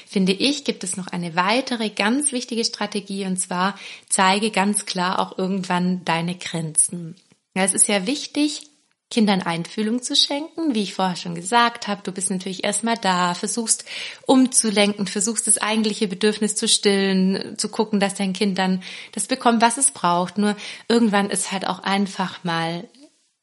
finde 0.07 0.33
ich, 0.33 0.63
gibt 0.63 0.85
es 0.85 0.97
noch 0.97 1.09
eine 1.09 1.35
weitere 1.35 1.91
ganz 1.91 2.31
wichtige 2.31 2.65
Strategie 2.65 3.27
und 3.27 3.39
zwar 3.39 3.77
zeige 4.09 4.53
ganz 4.53 4.87
klar 4.87 5.19
auch 5.19 5.39
irgendwann 5.39 6.05
deine 6.05 6.37
Grenzen. 6.37 7.17
Ja, 7.57 7.65
es 7.65 7.75
ist 7.75 7.89
ja 7.89 8.07
wichtig, 8.07 8.69
Kindern 9.15 9.43
Einfühlung 9.43 10.03
zu 10.03 10.17
schenken. 10.17 10.75
Wie 10.75 10.83
ich 10.83 10.95
vorher 10.95 11.15
schon 11.15 11.37
gesagt 11.37 11.87
habe, 11.87 12.03
du 12.03 12.11
bist 12.11 12.31
natürlich 12.31 12.65
erstmal 12.65 12.97
da, 12.97 13.35
versuchst 13.35 13.85
umzulenken, 14.27 15.07
versuchst 15.07 15.47
das 15.47 15.59
eigentliche 15.59 16.09
Bedürfnis 16.09 16.57
zu 16.57 16.67
stillen, 16.67 17.57
zu 17.57 17.69
gucken, 17.69 18.01
dass 18.01 18.17
dein 18.17 18.33
Kind 18.33 18.59
dann 18.59 18.83
das 19.13 19.29
bekommt, 19.29 19.63
was 19.63 19.79
es 19.79 19.93
braucht. 19.93 20.37
Nur 20.37 20.57
irgendwann 20.89 21.31
ist 21.31 21.53
halt 21.53 21.65
auch 21.65 21.79
einfach 21.85 22.43
mal 22.43 22.89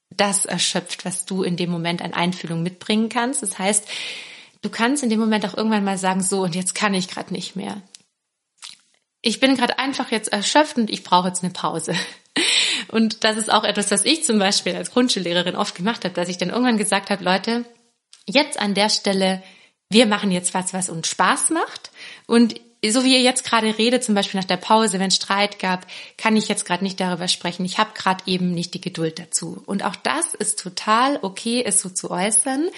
das 0.09 0.43
erschöpft, 0.43 1.05
was 1.05 1.23
du 1.23 1.41
in 1.41 1.55
dem 1.55 1.71
Moment 1.71 2.01
an 2.01 2.13
Einfühlung 2.13 2.63
mitbringen 2.63 3.07
kannst. 3.07 3.41
Das 3.41 3.57
heißt, 3.57 3.87
du 4.61 4.69
kannst 4.69 5.03
in 5.03 5.09
dem 5.09 5.21
Moment 5.21 5.45
auch 5.45 5.55
irgendwann 5.55 5.85
mal 5.85 5.97
sagen, 5.97 6.21
so 6.21 6.41
und 6.41 6.53
jetzt 6.53 6.75
kann 6.75 6.93
ich 6.93 7.07
gerade 7.07 7.33
nicht 7.33 7.55
mehr. 7.55 7.81
Ich 9.21 9.39
bin 9.39 9.55
gerade 9.55 9.79
einfach 9.79 10.11
jetzt 10.11 10.33
erschöpft 10.33 10.75
und 10.75 10.89
ich 10.89 11.05
brauche 11.05 11.29
jetzt 11.29 11.45
eine 11.45 11.53
Pause. 11.53 11.95
Und 12.88 13.23
das 13.23 13.38
ist 13.38 13.51
auch 13.51 13.63
etwas, 13.63 13.91
was 13.91 14.05
ich 14.05 14.23
zum 14.23 14.39
Beispiel 14.39 14.75
als 14.75 14.91
Grundschullehrerin 14.91 15.55
oft 15.55 15.75
gemacht 15.75 16.03
habe, 16.03 16.13
dass 16.13 16.29
ich 16.29 16.38
dann 16.38 16.50
irgendwann 16.50 16.77
gesagt 16.77 17.09
habe, 17.09 17.23
Leute, 17.23 17.65
jetzt 18.27 18.59
an 18.59 18.73
der 18.73 18.89
Stelle, 18.89 19.43
wir 19.89 20.05
machen 20.05 20.31
jetzt 20.31 20.53
was, 20.53 20.73
was 20.73 20.89
uns 20.89 21.07
Spaß 21.07 21.50
macht. 21.51 21.91
Und 22.27 22.59
so 22.89 23.03
wie 23.03 23.13
ihr 23.13 23.21
jetzt 23.21 23.43
gerade 23.43 23.77
redet, 23.77 24.03
zum 24.03 24.15
Beispiel 24.15 24.39
nach 24.39 24.47
der 24.47 24.57
Pause, 24.57 25.00
wenn 25.00 25.09
es 25.09 25.15
Streit 25.15 25.59
gab, 25.59 25.85
kann 26.17 26.35
ich 26.35 26.47
jetzt 26.47 26.65
gerade 26.65 26.83
nicht 26.83 27.00
darüber 27.00 27.27
sprechen. 27.27 27.63
Ich 27.63 27.77
habe 27.77 27.91
gerade 27.93 28.23
eben 28.25 28.51
nicht 28.51 28.73
die 28.73 28.81
Geduld 28.81 29.19
dazu. 29.19 29.61
Und 29.67 29.85
auch 29.85 29.95
das 29.95 30.33
ist 30.33 30.59
total 30.59 31.19
okay, 31.21 31.63
es 31.63 31.79
so 31.79 31.89
zu 31.89 32.09
äußern, 32.09 32.69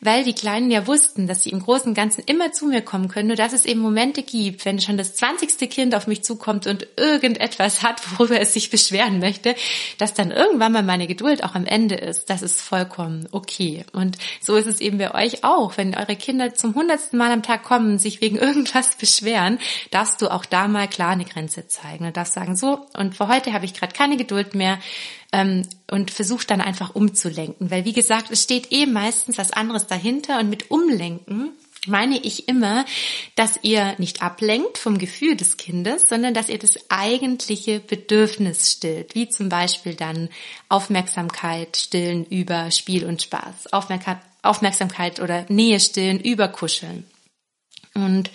weil 0.00 0.24
die 0.24 0.32
Kleinen 0.32 0.70
ja 0.70 0.86
wussten, 0.86 1.26
dass 1.26 1.42
sie 1.42 1.50
im 1.50 1.60
Großen 1.60 1.88
und 1.88 1.94
Ganzen 1.94 2.22
immer 2.24 2.52
zu 2.52 2.66
mir 2.66 2.80
kommen 2.80 3.08
können, 3.08 3.28
nur 3.28 3.36
dass 3.36 3.52
es 3.52 3.66
eben 3.66 3.80
Momente 3.80 4.22
gibt, 4.22 4.64
wenn 4.64 4.80
schon 4.80 4.96
das 4.96 5.14
zwanzigste 5.14 5.68
Kind 5.68 5.94
auf 5.94 6.06
mich 6.06 6.24
zukommt 6.24 6.66
und 6.66 6.86
irgendetwas 6.96 7.82
hat, 7.82 8.00
worüber 8.18 8.40
es 8.40 8.54
sich 8.54 8.70
beschweren 8.70 9.18
möchte, 9.18 9.54
dass 9.98 10.14
dann 10.14 10.30
irgendwann 10.30 10.72
mal 10.72 10.82
meine 10.82 11.06
Geduld 11.06 11.44
auch 11.44 11.54
am 11.54 11.66
Ende 11.66 11.96
ist. 11.96 12.30
Das 12.30 12.40
ist 12.40 12.62
vollkommen 12.62 13.28
okay. 13.30 13.84
Und 13.92 14.16
so 14.40 14.56
ist 14.56 14.66
es 14.66 14.80
eben 14.80 14.96
bei 14.96 15.14
euch 15.14 15.44
auch, 15.44 15.76
wenn 15.76 15.94
eure 15.94 16.16
Kinder 16.16 16.54
zum 16.54 16.74
hundertsten 16.74 17.18
Mal 17.18 17.30
am 17.30 17.42
Tag 17.42 17.62
kommen, 17.62 17.98
sich 17.98 18.22
wegen 18.22 18.36
irgendwas 18.38 18.94
beschweren, 18.96 19.49
Jahren, 19.50 19.58
darfst 19.90 20.22
du 20.22 20.28
auch 20.28 20.44
da 20.44 20.68
mal 20.68 20.88
klar 20.88 21.10
eine 21.10 21.24
Grenze 21.24 21.68
zeigen 21.68 22.06
und 22.06 22.16
darfst 22.16 22.34
sagen, 22.34 22.56
so, 22.56 22.86
und 22.96 23.16
für 23.16 23.28
heute 23.28 23.52
habe 23.52 23.64
ich 23.64 23.74
gerade 23.74 23.92
keine 23.92 24.16
Geduld 24.16 24.54
mehr 24.54 24.78
ähm, 25.32 25.66
und 25.90 26.10
versuch 26.10 26.44
dann 26.44 26.60
einfach 26.60 26.94
umzulenken. 26.94 27.70
Weil 27.70 27.84
wie 27.84 27.92
gesagt, 27.92 28.30
es 28.30 28.42
steht 28.42 28.72
eh 28.72 28.86
meistens 28.86 29.38
was 29.38 29.52
anderes 29.52 29.86
dahinter 29.86 30.38
und 30.38 30.50
mit 30.50 30.70
Umlenken 30.70 31.52
meine 31.86 32.18
ich 32.18 32.46
immer, 32.46 32.84
dass 33.36 33.58
ihr 33.62 33.94
nicht 33.96 34.20
ablenkt 34.20 34.76
vom 34.76 34.98
Gefühl 34.98 35.34
des 35.34 35.56
Kindes, 35.56 36.10
sondern 36.10 36.34
dass 36.34 36.50
ihr 36.50 36.58
das 36.58 36.78
eigentliche 36.90 37.80
Bedürfnis 37.80 38.70
stillt, 38.70 39.14
wie 39.14 39.30
zum 39.30 39.48
Beispiel 39.48 39.94
dann 39.94 40.28
Aufmerksamkeit 40.68 41.78
stillen 41.78 42.26
über 42.26 42.70
Spiel 42.70 43.06
und 43.06 43.22
Spaß, 43.22 43.72
Aufmerksamkeit 44.42 45.20
oder 45.20 45.46
Nähe 45.48 45.80
stillen 45.80 46.20
über 46.20 46.48
Kuscheln. 46.48 47.06
Und 47.94 48.30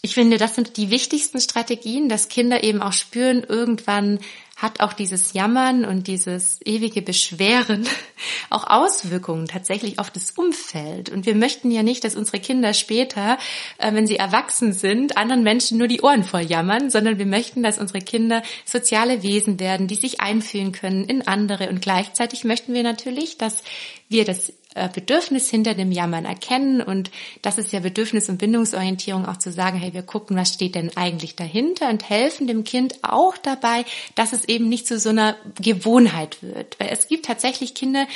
ich 0.00 0.14
finde, 0.14 0.38
das 0.38 0.54
sind 0.54 0.76
die 0.76 0.90
wichtigsten 0.90 1.40
Strategien, 1.40 2.08
dass 2.08 2.28
Kinder 2.28 2.62
eben 2.62 2.82
auch 2.82 2.92
spüren, 2.92 3.42
irgendwann 3.42 4.20
hat 4.58 4.80
auch 4.80 4.92
dieses 4.92 5.34
Jammern 5.34 5.84
und 5.84 6.08
dieses 6.08 6.60
ewige 6.64 7.00
Beschweren 7.00 7.86
auch 8.50 8.66
Auswirkungen 8.66 9.46
tatsächlich 9.46 10.00
auf 10.00 10.10
das 10.10 10.32
Umfeld. 10.32 11.10
Und 11.10 11.26
wir 11.26 11.36
möchten 11.36 11.70
ja 11.70 11.84
nicht, 11.84 12.02
dass 12.02 12.16
unsere 12.16 12.40
Kinder 12.40 12.74
später, 12.74 13.38
äh, 13.78 13.92
wenn 13.94 14.08
sie 14.08 14.16
erwachsen 14.16 14.72
sind, 14.72 15.16
anderen 15.16 15.44
Menschen 15.44 15.78
nur 15.78 15.86
die 15.86 16.00
Ohren 16.00 16.24
voll 16.24 16.42
jammern, 16.42 16.90
sondern 16.90 17.18
wir 17.18 17.26
möchten, 17.26 17.62
dass 17.62 17.78
unsere 17.78 18.00
Kinder 18.00 18.42
soziale 18.64 19.22
Wesen 19.22 19.60
werden, 19.60 19.86
die 19.86 19.94
sich 19.94 20.20
einfühlen 20.20 20.72
können 20.72 21.04
in 21.04 21.26
andere. 21.28 21.68
Und 21.68 21.80
gleichzeitig 21.80 22.42
möchten 22.42 22.74
wir 22.74 22.82
natürlich, 22.82 23.38
dass 23.38 23.62
wir 24.08 24.24
das 24.24 24.52
Bedürfnis 24.86 25.50
hinter 25.50 25.74
dem 25.74 25.90
Jammern 25.90 26.24
erkennen 26.24 26.80
und 26.80 27.10
das 27.42 27.58
ist 27.58 27.72
ja 27.72 27.80
Bedürfnis- 27.80 28.28
und 28.28 28.38
Bindungsorientierung 28.38 29.26
auch 29.26 29.38
zu 29.38 29.50
sagen, 29.50 29.78
hey, 29.78 29.92
wir 29.92 30.02
gucken, 30.02 30.36
was 30.36 30.54
steht 30.54 30.76
denn 30.76 30.96
eigentlich 30.96 31.34
dahinter 31.34 31.88
und 31.88 32.08
helfen 32.08 32.46
dem 32.46 32.62
Kind 32.62 33.02
auch 33.02 33.36
dabei, 33.36 33.84
dass 34.14 34.32
es 34.32 34.44
eben 34.44 34.68
nicht 34.68 34.86
zu 34.86 35.00
so 35.00 35.08
einer 35.08 35.36
Gewohnheit 35.60 36.40
wird. 36.42 36.78
Weil 36.78 36.90
es 36.92 37.08
gibt 37.08 37.26
tatsächlich 37.26 37.74
Kinder, 37.74 38.06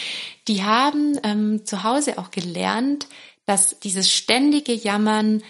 die 0.47 0.62
haben 0.62 1.19
ähm, 1.25 1.64
zu 1.64 1.83
Hause 1.83 2.19
auch 2.19 2.31
gelernt, 2.31 3.09
dass 3.47 3.81
dieses 3.81 4.12
ständige 4.12 4.73
Jammern 4.73 5.42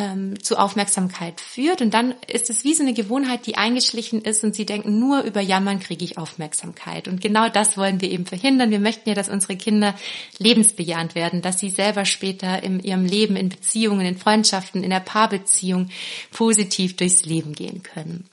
ähm, 0.00 0.42
zu 0.42 0.58
Aufmerksamkeit 0.58 1.42
führt. 1.42 1.82
Und 1.82 1.92
dann 1.92 2.14
ist 2.26 2.48
es 2.48 2.64
wie 2.64 2.72
so 2.72 2.82
eine 2.82 2.94
Gewohnheit, 2.94 3.46
die 3.46 3.56
eingeschlichen 3.56 4.22
ist 4.22 4.42
und 4.42 4.54
sie 4.54 4.64
denken, 4.64 4.98
nur 4.98 5.20
über 5.24 5.42
Jammern 5.42 5.78
kriege 5.78 6.02
ich 6.02 6.16
Aufmerksamkeit. 6.16 7.06
Und 7.06 7.20
genau 7.20 7.50
das 7.50 7.76
wollen 7.76 8.00
wir 8.00 8.10
eben 8.10 8.24
verhindern. 8.24 8.70
Wir 8.70 8.80
möchten 8.80 9.10
ja, 9.10 9.14
dass 9.14 9.28
unsere 9.28 9.56
Kinder 9.56 9.94
lebensbejahend 10.38 11.14
werden, 11.14 11.42
dass 11.42 11.58
sie 11.58 11.68
selber 11.68 12.06
später 12.06 12.62
in 12.62 12.80
ihrem 12.80 13.04
Leben, 13.04 13.36
in 13.36 13.50
Beziehungen, 13.50 14.06
in 14.06 14.16
Freundschaften, 14.16 14.82
in 14.82 14.90
der 14.90 15.00
Paarbeziehung 15.00 15.90
positiv 16.32 16.96
durchs 16.96 17.26
Leben 17.26 17.52
gehen 17.52 17.82
können. 17.82 18.24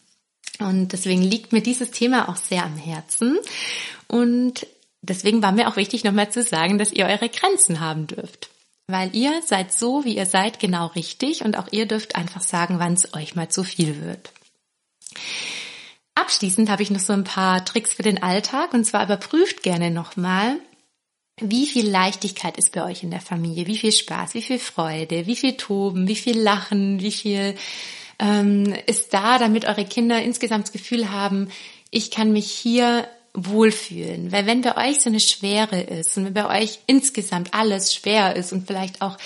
Und 0.59 0.93
deswegen 0.93 1.21
liegt 1.21 1.51
mir 1.51 1.61
dieses 1.61 1.91
Thema 1.91 2.29
auch 2.29 2.37
sehr 2.37 2.63
am 2.63 2.77
Herzen. 2.77 3.37
Und 4.07 4.65
deswegen 5.01 5.43
war 5.43 5.51
mir 5.51 5.67
auch 5.67 5.75
wichtig, 5.75 6.05
nochmal 6.05 6.31
zu 6.31 6.43
sagen, 6.43 6.77
dass 6.77 6.93
ihr 6.93 7.07
eure 7.07 7.27
Grenzen 7.27 7.81
haben 7.81 8.07
dürft. 8.07 8.49
Weil 8.87 9.13
ihr 9.13 9.41
seid 9.45 9.73
so, 9.73 10.05
wie 10.05 10.15
ihr 10.15 10.25
seid, 10.25 10.59
genau 10.59 10.87
richtig 10.87 11.43
und 11.43 11.57
auch 11.57 11.67
ihr 11.71 11.85
dürft 11.85 12.15
einfach 12.15 12.41
sagen, 12.41 12.79
wann 12.79 12.93
es 12.93 13.13
euch 13.13 13.35
mal 13.35 13.49
zu 13.49 13.63
viel 13.63 14.01
wird. 14.01 14.31
Abschließend 16.15 16.69
habe 16.69 16.83
ich 16.83 16.89
noch 16.89 17.01
so 17.01 17.13
ein 17.13 17.25
paar 17.25 17.63
Tricks 17.65 17.93
für 17.93 18.03
den 18.03 18.23
Alltag 18.23 18.73
und 18.73 18.85
zwar 18.85 19.03
überprüft 19.03 19.61
gerne 19.61 19.91
nochmal, 19.91 20.57
wie 21.39 21.67
viel 21.67 21.87
Leichtigkeit 21.87 22.57
ist 22.57 22.71
bei 22.71 22.83
euch 22.83 23.03
in 23.03 23.11
der 23.11 23.21
Familie, 23.21 23.67
wie 23.67 23.77
viel 23.77 23.91
Spaß, 23.91 24.33
wie 24.33 24.41
viel 24.41 24.57
Freude, 24.57 25.27
wie 25.27 25.35
viel 25.35 25.57
Toben, 25.57 26.07
wie 26.07 26.15
viel 26.15 26.39
Lachen, 26.39 27.01
wie 27.01 27.11
viel 27.11 27.55
ähm, 28.19 28.73
ist 28.87 29.13
da, 29.13 29.37
damit 29.37 29.65
eure 29.65 29.85
Kinder 29.85 30.21
insgesamt 30.21 30.65
das 30.65 30.71
Gefühl 30.71 31.11
haben, 31.11 31.49
ich 31.91 32.09
kann 32.09 32.31
mich 32.31 32.49
hier 32.51 33.07
wohlfühlen. 33.39 34.31
Weil 34.31 34.47
wenn 34.47 34.63
bei 34.63 34.89
euch 34.89 35.01
so 35.01 35.09
eine 35.09 35.19
Schwere 35.19 35.79
ist 35.79 36.17
und 36.17 36.25
wenn 36.25 36.33
bei 36.33 36.61
euch 36.61 36.79
insgesamt 36.87 37.53
alles 37.53 37.93
schwer 37.93 38.35
ist 38.35 38.51
und 38.51 38.65
vielleicht 38.65 39.03
auch 39.03 39.17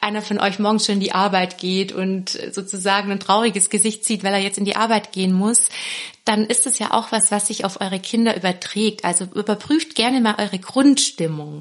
einer 0.00 0.22
von 0.22 0.40
euch 0.40 0.58
morgens 0.58 0.86
schon 0.86 0.94
in 0.94 1.00
die 1.00 1.12
Arbeit 1.12 1.58
geht 1.58 1.92
und 1.92 2.30
sozusagen 2.30 3.12
ein 3.12 3.20
trauriges 3.20 3.68
Gesicht 3.68 4.04
zieht, 4.04 4.24
weil 4.24 4.32
er 4.32 4.40
jetzt 4.40 4.56
in 4.56 4.64
die 4.64 4.76
Arbeit 4.76 5.12
gehen 5.12 5.34
muss, 5.34 5.68
dann 6.24 6.46
ist 6.46 6.66
es 6.66 6.78
ja 6.78 6.92
auch 6.92 7.12
was, 7.12 7.30
was 7.30 7.48
sich 7.48 7.66
auf 7.66 7.82
eure 7.82 8.00
Kinder 8.00 8.34
überträgt. 8.34 9.04
Also 9.04 9.26
überprüft 9.26 9.94
gerne 9.94 10.22
mal 10.22 10.36
eure 10.38 10.58
Grundstimmung. 10.58 11.60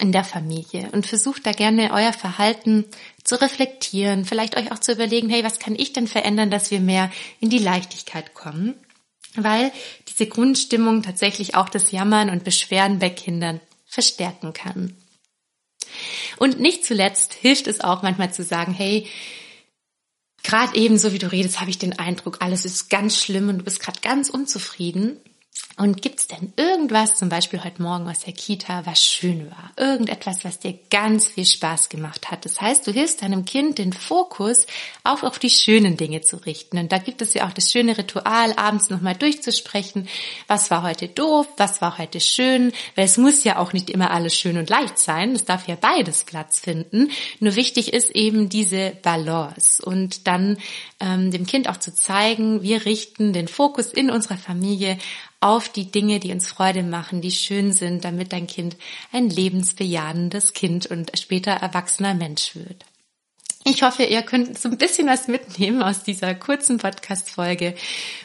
in 0.00 0.10
der 0.10 0.24
Familie 0.24 0.88
und 0.92 1.06
versucht 1.06 1.44
da 1.44 1.52
gerne 1.52 1.90
euer 1.92 2.14
Verhalten 2.14 2.86
zu 3.24 3.38
reflektieren, 3.40 4.24
vielleicht 4.24 4.56
euch 4.56 4.72
auch 4.72 4.78
zu 4.78 4.92
überlegen, 4.92 5.28
hey, 5.28 5.44
was 5.44 5.58
kann 5.58 5.74
ich 5.76 5.92
denn 5.92 6.06
verändern, 6.06 6.50
dass 6.50 6.70
wir 6.70 6.80
mehr 6.80 7.10
in 7.40 7.50
die 7.50 7.58
Leichtigkeit 7.58 8.32
kommen? 8.32 8.74
Weil 9.34 9.72
diese 10.08 10.26
Grundstimmung 10.26 11.02
tatsächlich 11.02 11.54
auch 11.54 11.68
das 11.68 11.90
Jammern 11.90 12.30
und 12.30 12.44
Beschweren 12.44 12.98
bei 12.98 13.10
Kindern 13.10 13.60
verstärken 13.86 14.52
kann. 14.52 14.96
Und 16.38 16.60
nicht 16.60 16.84
zuletzt 16.84 17.34
hilft 17.34 17.66
es 17.66 17.80
auch 17.80 18.02
manchmal 18.02 18.32
zu 18.32 18.42
sagen, 18.42 18.72
hey, 18.72 19.06
gerade 20.42 20.76
eben 20.76 20.98
so 20.98 21.12
wie 21.12 21.18
du 21.18 21.30
redest, 21.30 21.60
habe 21.60 21.70
ich 21.70 21.78
den 21.78 21.98
Eindruck, 21.98 22.38
alles 22.40 22.64
ist 22.64 22.90
ganz 22.90 23.16
schlimm 23.16 23.48
und 23.48 23.58
du 23.58 23.64
bist 23.64 23.80
gerade 23.80 24.00
ganz 24.00 24.28
unzufrieden. 24.28 25.20
Und 25.78 26.02
gibt's 26.02 26.28
denn 26.28 26.52
irgendwas, 26.56 27.16
zum 27.16 27.30
Beispiel 27.30 27.64
heute 27.64 27.82
Morgen 27.82 28.06
aus 28.08 28.20
der 28.20 28.34
Kita, 28.34 28.84
was 28.84 29.02
schön 29.02 29.50
war? 29.50 29.72
Irgendetwas, 29.76 30.44
was 30.44 30.58
dir 30.58 30.78
ganz 30.90 31.28
viel 31.28 31.46
Spaß 31.46 31.88
gemacht 31.88 32.30
hat. 32.30 32.44
Das 32.44 32.60
heißt, 32.60 32.86
du 32.86 32.92
hilfst 32.92 33.22
deinem 33.22 33.46
Kind 33.46 33.78
den 33.78 33.94
Fokus 33.94 34.66
auch 35.02 35.22
auf 35.22 35.38
die 35.38 35.50
schönen 35.50 35.96
Dinge 35.96 36.20
zu 36.20 36.36
richten. 36.36 36.78
Und 36.78 36.92
da 36.92 36.98
gibt 36.98 37.22
es 37.22 37.32
ja 37.32 37.48
auch 37.48 37.52
das 37.52 37.72
schöne 37.72 37.96
Ritual, 37.96 38.52
abends 38.56 38.90
nochmal 38.90 39.14
durchzusprechen. 39.14 40.08
Was 40.46 40.70
war 40.70 40.82
heute 40.82 41.08
doof? 41.08 41.48
Was 41.56 41.80
war 41.80 41.96
heute 41.96 42.20
schön? 42.20 42.72
Weil 42.94 43.06
es 43.06 43.16
muss 43.16 43.42
ja 43.42 43.58
auch 43.58 43.72
nicht 43.72 43.88
immer 43.88 44.10
alles 44.10 44.36
schön 44.36 44.58
und 44.58 44.68
leicht 44.68 44.98
sein. 44.98 45.32
Es 45.32 45.46
darf 45.46 45.66
ja 45.68 45.76
beides 45.80 46.24
Platz 46.24 46.60
finden. 46.60 47.10
Nur 47.40 47.56
wichtig 47.56 47.94
ist 47.94 48.10
eben 48.10 48.50
diese 48.50 48.92
Balance 49.02 49.82
und 49.82 50.26
dann 50.26 50.58
ähm, 51.00 51.30
dem 51.30 51.46
Kind 51.46 51.68
auch 51.68 51.78
zu 51.78 51.94
zeigen, 51.94 52.62
wir 52.62 52.84
richten 52.84 53.32
den 53.32 53.48
Fokus 53.48 53.86
in 53.86 54.10
unserer 54.10 54.36
Familie 54.36 54.98
auf 55.42 55.68
die 55.68 55.90
Dinge, 55.90 56.20
die 56.20 56.32
uns 56.32 56.48
Freude 56.48 56.82
machen, 56.82 57.20
die 57.20 57.32
schön 57.32 57.72
sind, 57.72 58.04
damit 58.04 58.32
dein 58.32 58.46
Kind 58.46 58.76
ein 59.12 59.28
lebensbejahendes 59.28 60.52
Kind 60.52 60.86
und 60.86 61.10
später 61.18 61.52
erwachsener 61.52 62.14
Mensch 62.14 62.54
wird. 62.54 62.84
Ich 63.64 63.84
hoffe, 63.84 64.02
ihr 64.02 64.22
könnt 64.22 64.58
so 64.58 64.68
ein 64.68 64.76
bisschen 64.76 65.06
was 65.06 65.28
mitnehmen 65.28 65.84
aus 65.84 66.02
dieser 66.02 66.34
kurzen 66.34 66.78
Podcast-Folge. 66.78 67.76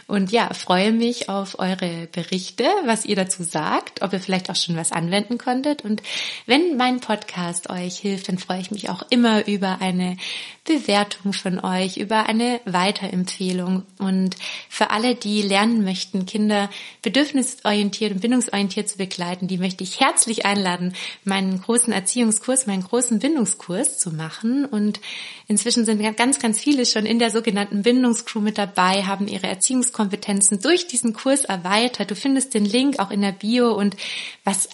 Und 0.08 0.32
ja, 0.32 0.52
freue 0.54 0.92
mich 0.92 1.30
auf 1.30 1.60
eure 1.60 2.08
Berichte, 2.12 2.64
was 2.86 3.06
ihr 3.06 3.16
dazu 3.16 3.44
sagt, 3.44 4.02
ob 4.02 4.14
ihr 4.14 4.20
vielleicht 4.20 4.50
auch 4.50 4.56
schon 4.56 4.78
was 4.78 4.92
anwenden 4.92 5.38
konntet. 5.38 5.84
Und 5.84 6.02
wenn 6.48 6.76
mein 6.76 7.02
Podcast 7.02 7.70
euch 7.70 8.00
hilft, 8.00 8.30
dann 8.30 8.40
freue 8.40 8.62
ich 8.62 8.72
mich 8.72 8.90
auch 8.90 9.04
immer 9.12 9.48
über 9.48 9.80
eine 9.80 10.18
Bewertung 10.64 11.34
von 11.34 11.64
euch, 11.64 11.98
über 11.98 12.26
eine 12.26 12.60
Weiterempfehlung. 12.66 13.84
Und 14.00 14.36
für 14.70 14.90
alle, 14.90 15.14
die 15.14 15.44
lernen 15.44 15.84
möchten, 15.84 16.26
Kinder 16.26 16.70
bedürfnisorientiert 17.04 18.12
und 18.12 18.22
bindungsorientiert 18.22 18.90
zu 18.90 18.98
begleiten, 18.98 19.48
die 19.48 19.60
möchte 19.60 19.84
ich 19.84 20.00
herzlich 20.00 20.48
einladen, 20.48 20.96
meinen 21.26 21.62
großen 21.62 21.94
Erziehungskurs, 21.94 22.66
meinen 22.66 22.84
großen 22.84 23.20
Bindungskurs 23.20 24.00
zu 24.00 24.12
machen. 24.12 24.66
Und 24.66 25.00
Inzwischen 25.48 25.86
sind 25.86 26.02
ganz, 26.18 26.40
ganz 26.40 26.60
viele 26.60 26.86
schon 26.86 27.06
in 27.06 27.20
der 27.20 27.32
sogenannten 27.32 27.84
Bindungscrew 27.84 28.40
mit 28.40 28.58
dabei, 28.58 29.04
haben 29.04 29.28
ihre 29.28 29.48
Erziehungskompetenzen 29.48 30.60
durch 30.62 30.88
diesen 30.88 31.14
Kurs 31.14 31.46
erweitert. 31.46 32.12
Du 32.12 32.16
findest 32.16 32.54
den 32.54 32.66
Link 32.66 33.00
auch 33.00 33.12
in 33.12 33.22
der 33.22 33.32
Bio 33.32 33.74
und 33.74 33.96
was 34.44 34.70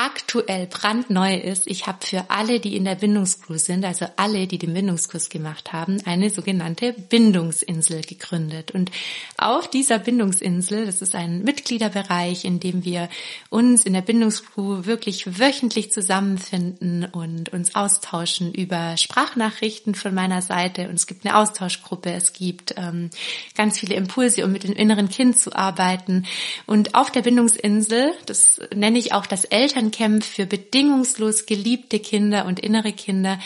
aktuell 0.00 0.66
brandneu 0.66 1.36
ist, 1.36 1.66
ich 1.66 1.86
habe 1.86 1.98
für 2.06 2.24
alle, 2.28 2.58
die 2.58 2.74
in 2.74 2.86
der 2.86 2.94
Bindungscrew 2.94 3.58
sind, 3.58 3.84
also 3.84 4.06
alle, 4.16 4.46
die 4.46 4.56
den 4.56 4.72
Bindungskurs 4.72 5.28
gemacht 5.28 5.74
haben, 5.74 6.00
eine 6.06 6.30
sogenannte 6.30 6.94
Bindungsinsel 6.94 8.00
gegründet. 8.00 8.70
Und 8.70 8.90
auf 9.36 9.68
dieser 9.68 9.98
Bindungsinsel, 9.98 10.86
das 10.86 11.02
ist 11.02 11.14
ein 11.14 11.42
Mitgliederbereich, 11.42 12.46
in 12.46 12.60
dem 12.60 12.82
wir 12.82 13.10
uns 13.50 13.84
in 13.84 13.92
der 13.92 14.00
Bindungscrew 14.00 14.86
wirklich 14.86 15.38
wöchentlich 15.38 15.92
zusammenfinden 15.92 17.04
und 17.04 17.50
uns 17.50 17.74
austauschen 17.74 18.54
über 18.54 18.96
Sprachnachrichten 18.96 19.94
von 19.94 20.14
meiner 20.14 20.40
Seite. 20.40 20.88
Und 20.88 20.94
es 20.94 21.06
gibt 21.06 21.26
eine 21.26 21.36
Austauschgruppe, 21.36 22.10
es 22.10 22.32
gibt 22.32 22.74
ähm, 22.78 23.10
ganz 23.54 23.78
viele 23.78 23.96
Impulse, 23.96 24.46
um 24.46 24.52
mit 24.52 24.64
dem 24.64 24.72
inneren 24.72 25.10
Kind 25.10 25.38
zu 25.38 25.54
arbeiten. 25.54 26.24
Und 26.66 26.94
auf 26.94 27.10
der 27.10 27.20
Bindungsinsel, 27.20 28.14
das 28.24 28.62
nenne 28.74 28.98
ich 28.98 29.12
auch 29.12 29.26
das 29.26 29.44
Eltern 29.44 29.89
Camp 29.90 30.24
für 30.24 30.46
bedingungslos 30.46 31.46
geliebte 31.46 31.98
Kinder 31.98 32.46
und 32.46 32.60
innere 32.60 32.92
Kinder 32.92 33.38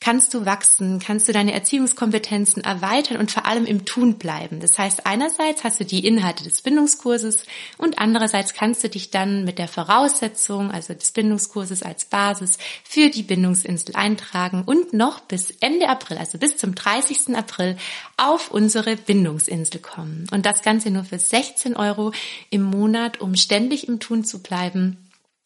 kannst 0.00 0.32
du 0.32 0.46
wachsen, 0.46 0.98
kannst 0.98 1.28
du 1.28 1.32
deine 1.32 1.52
Erziehungskompetenzen 1.52 2.64
erweitern 2.64 3.18
und 3.18 3.30
vor 3.30 3.44
allem 3.44 3.66
im 3.66 3.84
Tun 3.84 4.14
bleiben. 4.14 4.60
Das 4.60 4.78
heißt, 4.78 5.06
einerseits 5.06 5.62
hast 5.62 5.78
du 5.78 5.84
die 5.84 6.06
Inhalte 6.06 6.42
des 6.42 6.62
Bindungskurses 6.62 7.44
und 7.76 7.98
andererseits 7.98 8.54
kannst 8.54 8.82
du 8.82 8.88
dich 8.88 9.10
dann 9.10 9.44
mit 9.44 9.58
der 9.58 9.68
Voraussetzung, 9.68 10.70
also 10.70 10.94
des 10.94 11.12
Bindungskurses 11.12 11.82
als 11.82 12.06
Basis 12.06 12.56
für 12.82 13.10
die 13.10 13.22
Bindungsinsel 13.22 13.94
eintragen 13.94 14.62
und 14.64 14.94
noch 14.94 15.20
bis 15.20 15.50
Ende 15.60 15.88
April, 15.88 16.16
also 16.16 16.38
bis 16.38 16.56
zum 16.56 16.74
30. 16.74 17.36
April 17.36 17.76
auf 18.16 18.50
unsere 18.50 18.96
Bindungsinsel 18.96 19.80
kommen. 19.80 20.26
Und 20.32 20.46
das 20.46 20.62
Ganze 20.62 20.90
nur 20.90 21.04
für 21.04 21.18
16 21.18 21.76
Euro 21.76 22.12
im 22.48 22.62
Monat, 22.62 23.20
um 23.20 23.36
ständig 23.36 23.86
im 23.86 24.00
Tun 24.00 24.24
zu 24.24 24.42
bleiben 24.42 24.96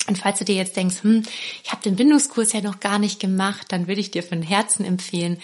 und 0.07 0.19
falls 0.19 0.38
du 0.38 0.45
dir 0.45 0.55
jetzt 0.55 0.77
denkst, 0.77 1.03
hm, 1.03 1.23
ich 1.62 1.73
habe 1.73 1.83
den 1.83 1.97
Bindungskurs 1.97 2.53
ja 2.53 2.61
noch 2.61 2.81
gar 2.81 2.99
nicht 2.99 3.21
gemacht, 3.21 3.69
dann 3.71 3.88
würde 3.88 4.01
ich 4.01 4.11
dir 4.11 4.23
von 4.23 4.43
Herzen 4.43 4.85
empfehlen, 4.85 5.38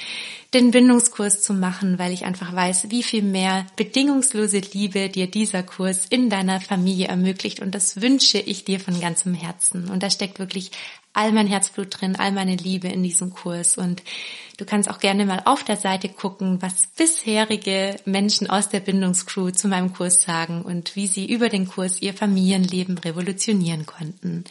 den 0.52 0.70
Bindungskurs 0.70 1.42
zu 1.42 1.54
machen, 1.54 1.98
weil 1.98 2.12
ich 2.12 2.24
einfach 2.24 2.54
weiß, 2.54 2.90
wie 2.90 3.02
viel 3.02 3.22
mehr 3.22 3.66
bedingungslose 3.76 4.60
Liebe 4.72 5.08
dir 5.08 5.28
dieser 5.28 5.62
Kurs 5.62 6.06
in 6.10 6.28
deiner 6.28 6.60
Familie 6.60 7.06
ermöglicht. 7.06 7.60
Und 7.60 7.74
das 7.74 8.00
wünsche 8.00 8.38
ich 8.38 8.64
dir 8.64 8.80
von 8.80 9.00
ganzem 9.00 9.32
Herzen. 9.32 9.88
Und 9.88 10.02
da 10.02 10.10
steckt 10.10 10.40
wirklich 10.40 10.72
all 11.12 11.32
mein 11.32 11.46
Herzblut 11.46 12.00
drin, 12.00 12.16
all 12.16 12.32
meine 12.32 12.56
Liebe 12.56 12.88
in 12.88 13.02
diesem 13.02 13.30
Kurs. 13.30 13.76
Und 13.76 14.02
du 14.58 14.64
kannst 14.64 14.88
auch 14.90 14.98
gerne 14.98 15.26
mal 15.26 15.42
auf 15.44 15.64
der 15.64 15.76
Seite 15.76 16.08
gucken, 16.08 16.62
was 16.62 16.88
bisherige 16.96 17.96
Menschen 18.04 18.48
aus 18.48 18.68
der 18.68 18.80
Bindungscrew 18.80 19.50
zu 19.50 19.68
meinem 19.68 19.92
Kurs 19.92 20.22
sagen 20.22 20.62
und 20.62 20.96
wie 20.96 21.06
sie 21.06 21.26
über 21.26 21.48
den 21.48 21.68
Kurs 21.68 22.00
ihr 22.02 22.14
Familienleben 22.14 22.98
revolutionieren 22.98 23.86
konnten. 23.86 24.44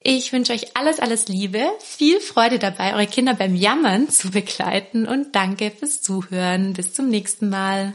Ich 0.00 0.32
wünsche 0.32 0.52
euch 0.52 0.76
alles, 0.76 1.00
alles 1.00 1.26
Liebe, 1.28 1.66
viel 1.80 2.20
Freude 2.20 2.58
dabei, 2.58 2.94
eure 2.94 3.08
Kinder 3.08 3.34
beim 3.34 3.56
Jammern 3.56 4.08
zu 4.08 4.30
begleiten 4.30 5.06
und 5.06 5.34
danke 5.34 5.72
fürs 5.72 6.00
Zuhören. 6.02 6.72
Bis 6.72 6.94
zum 6.94 7.08
nächsten 7.08 7.48
Mal. 7.50 7.94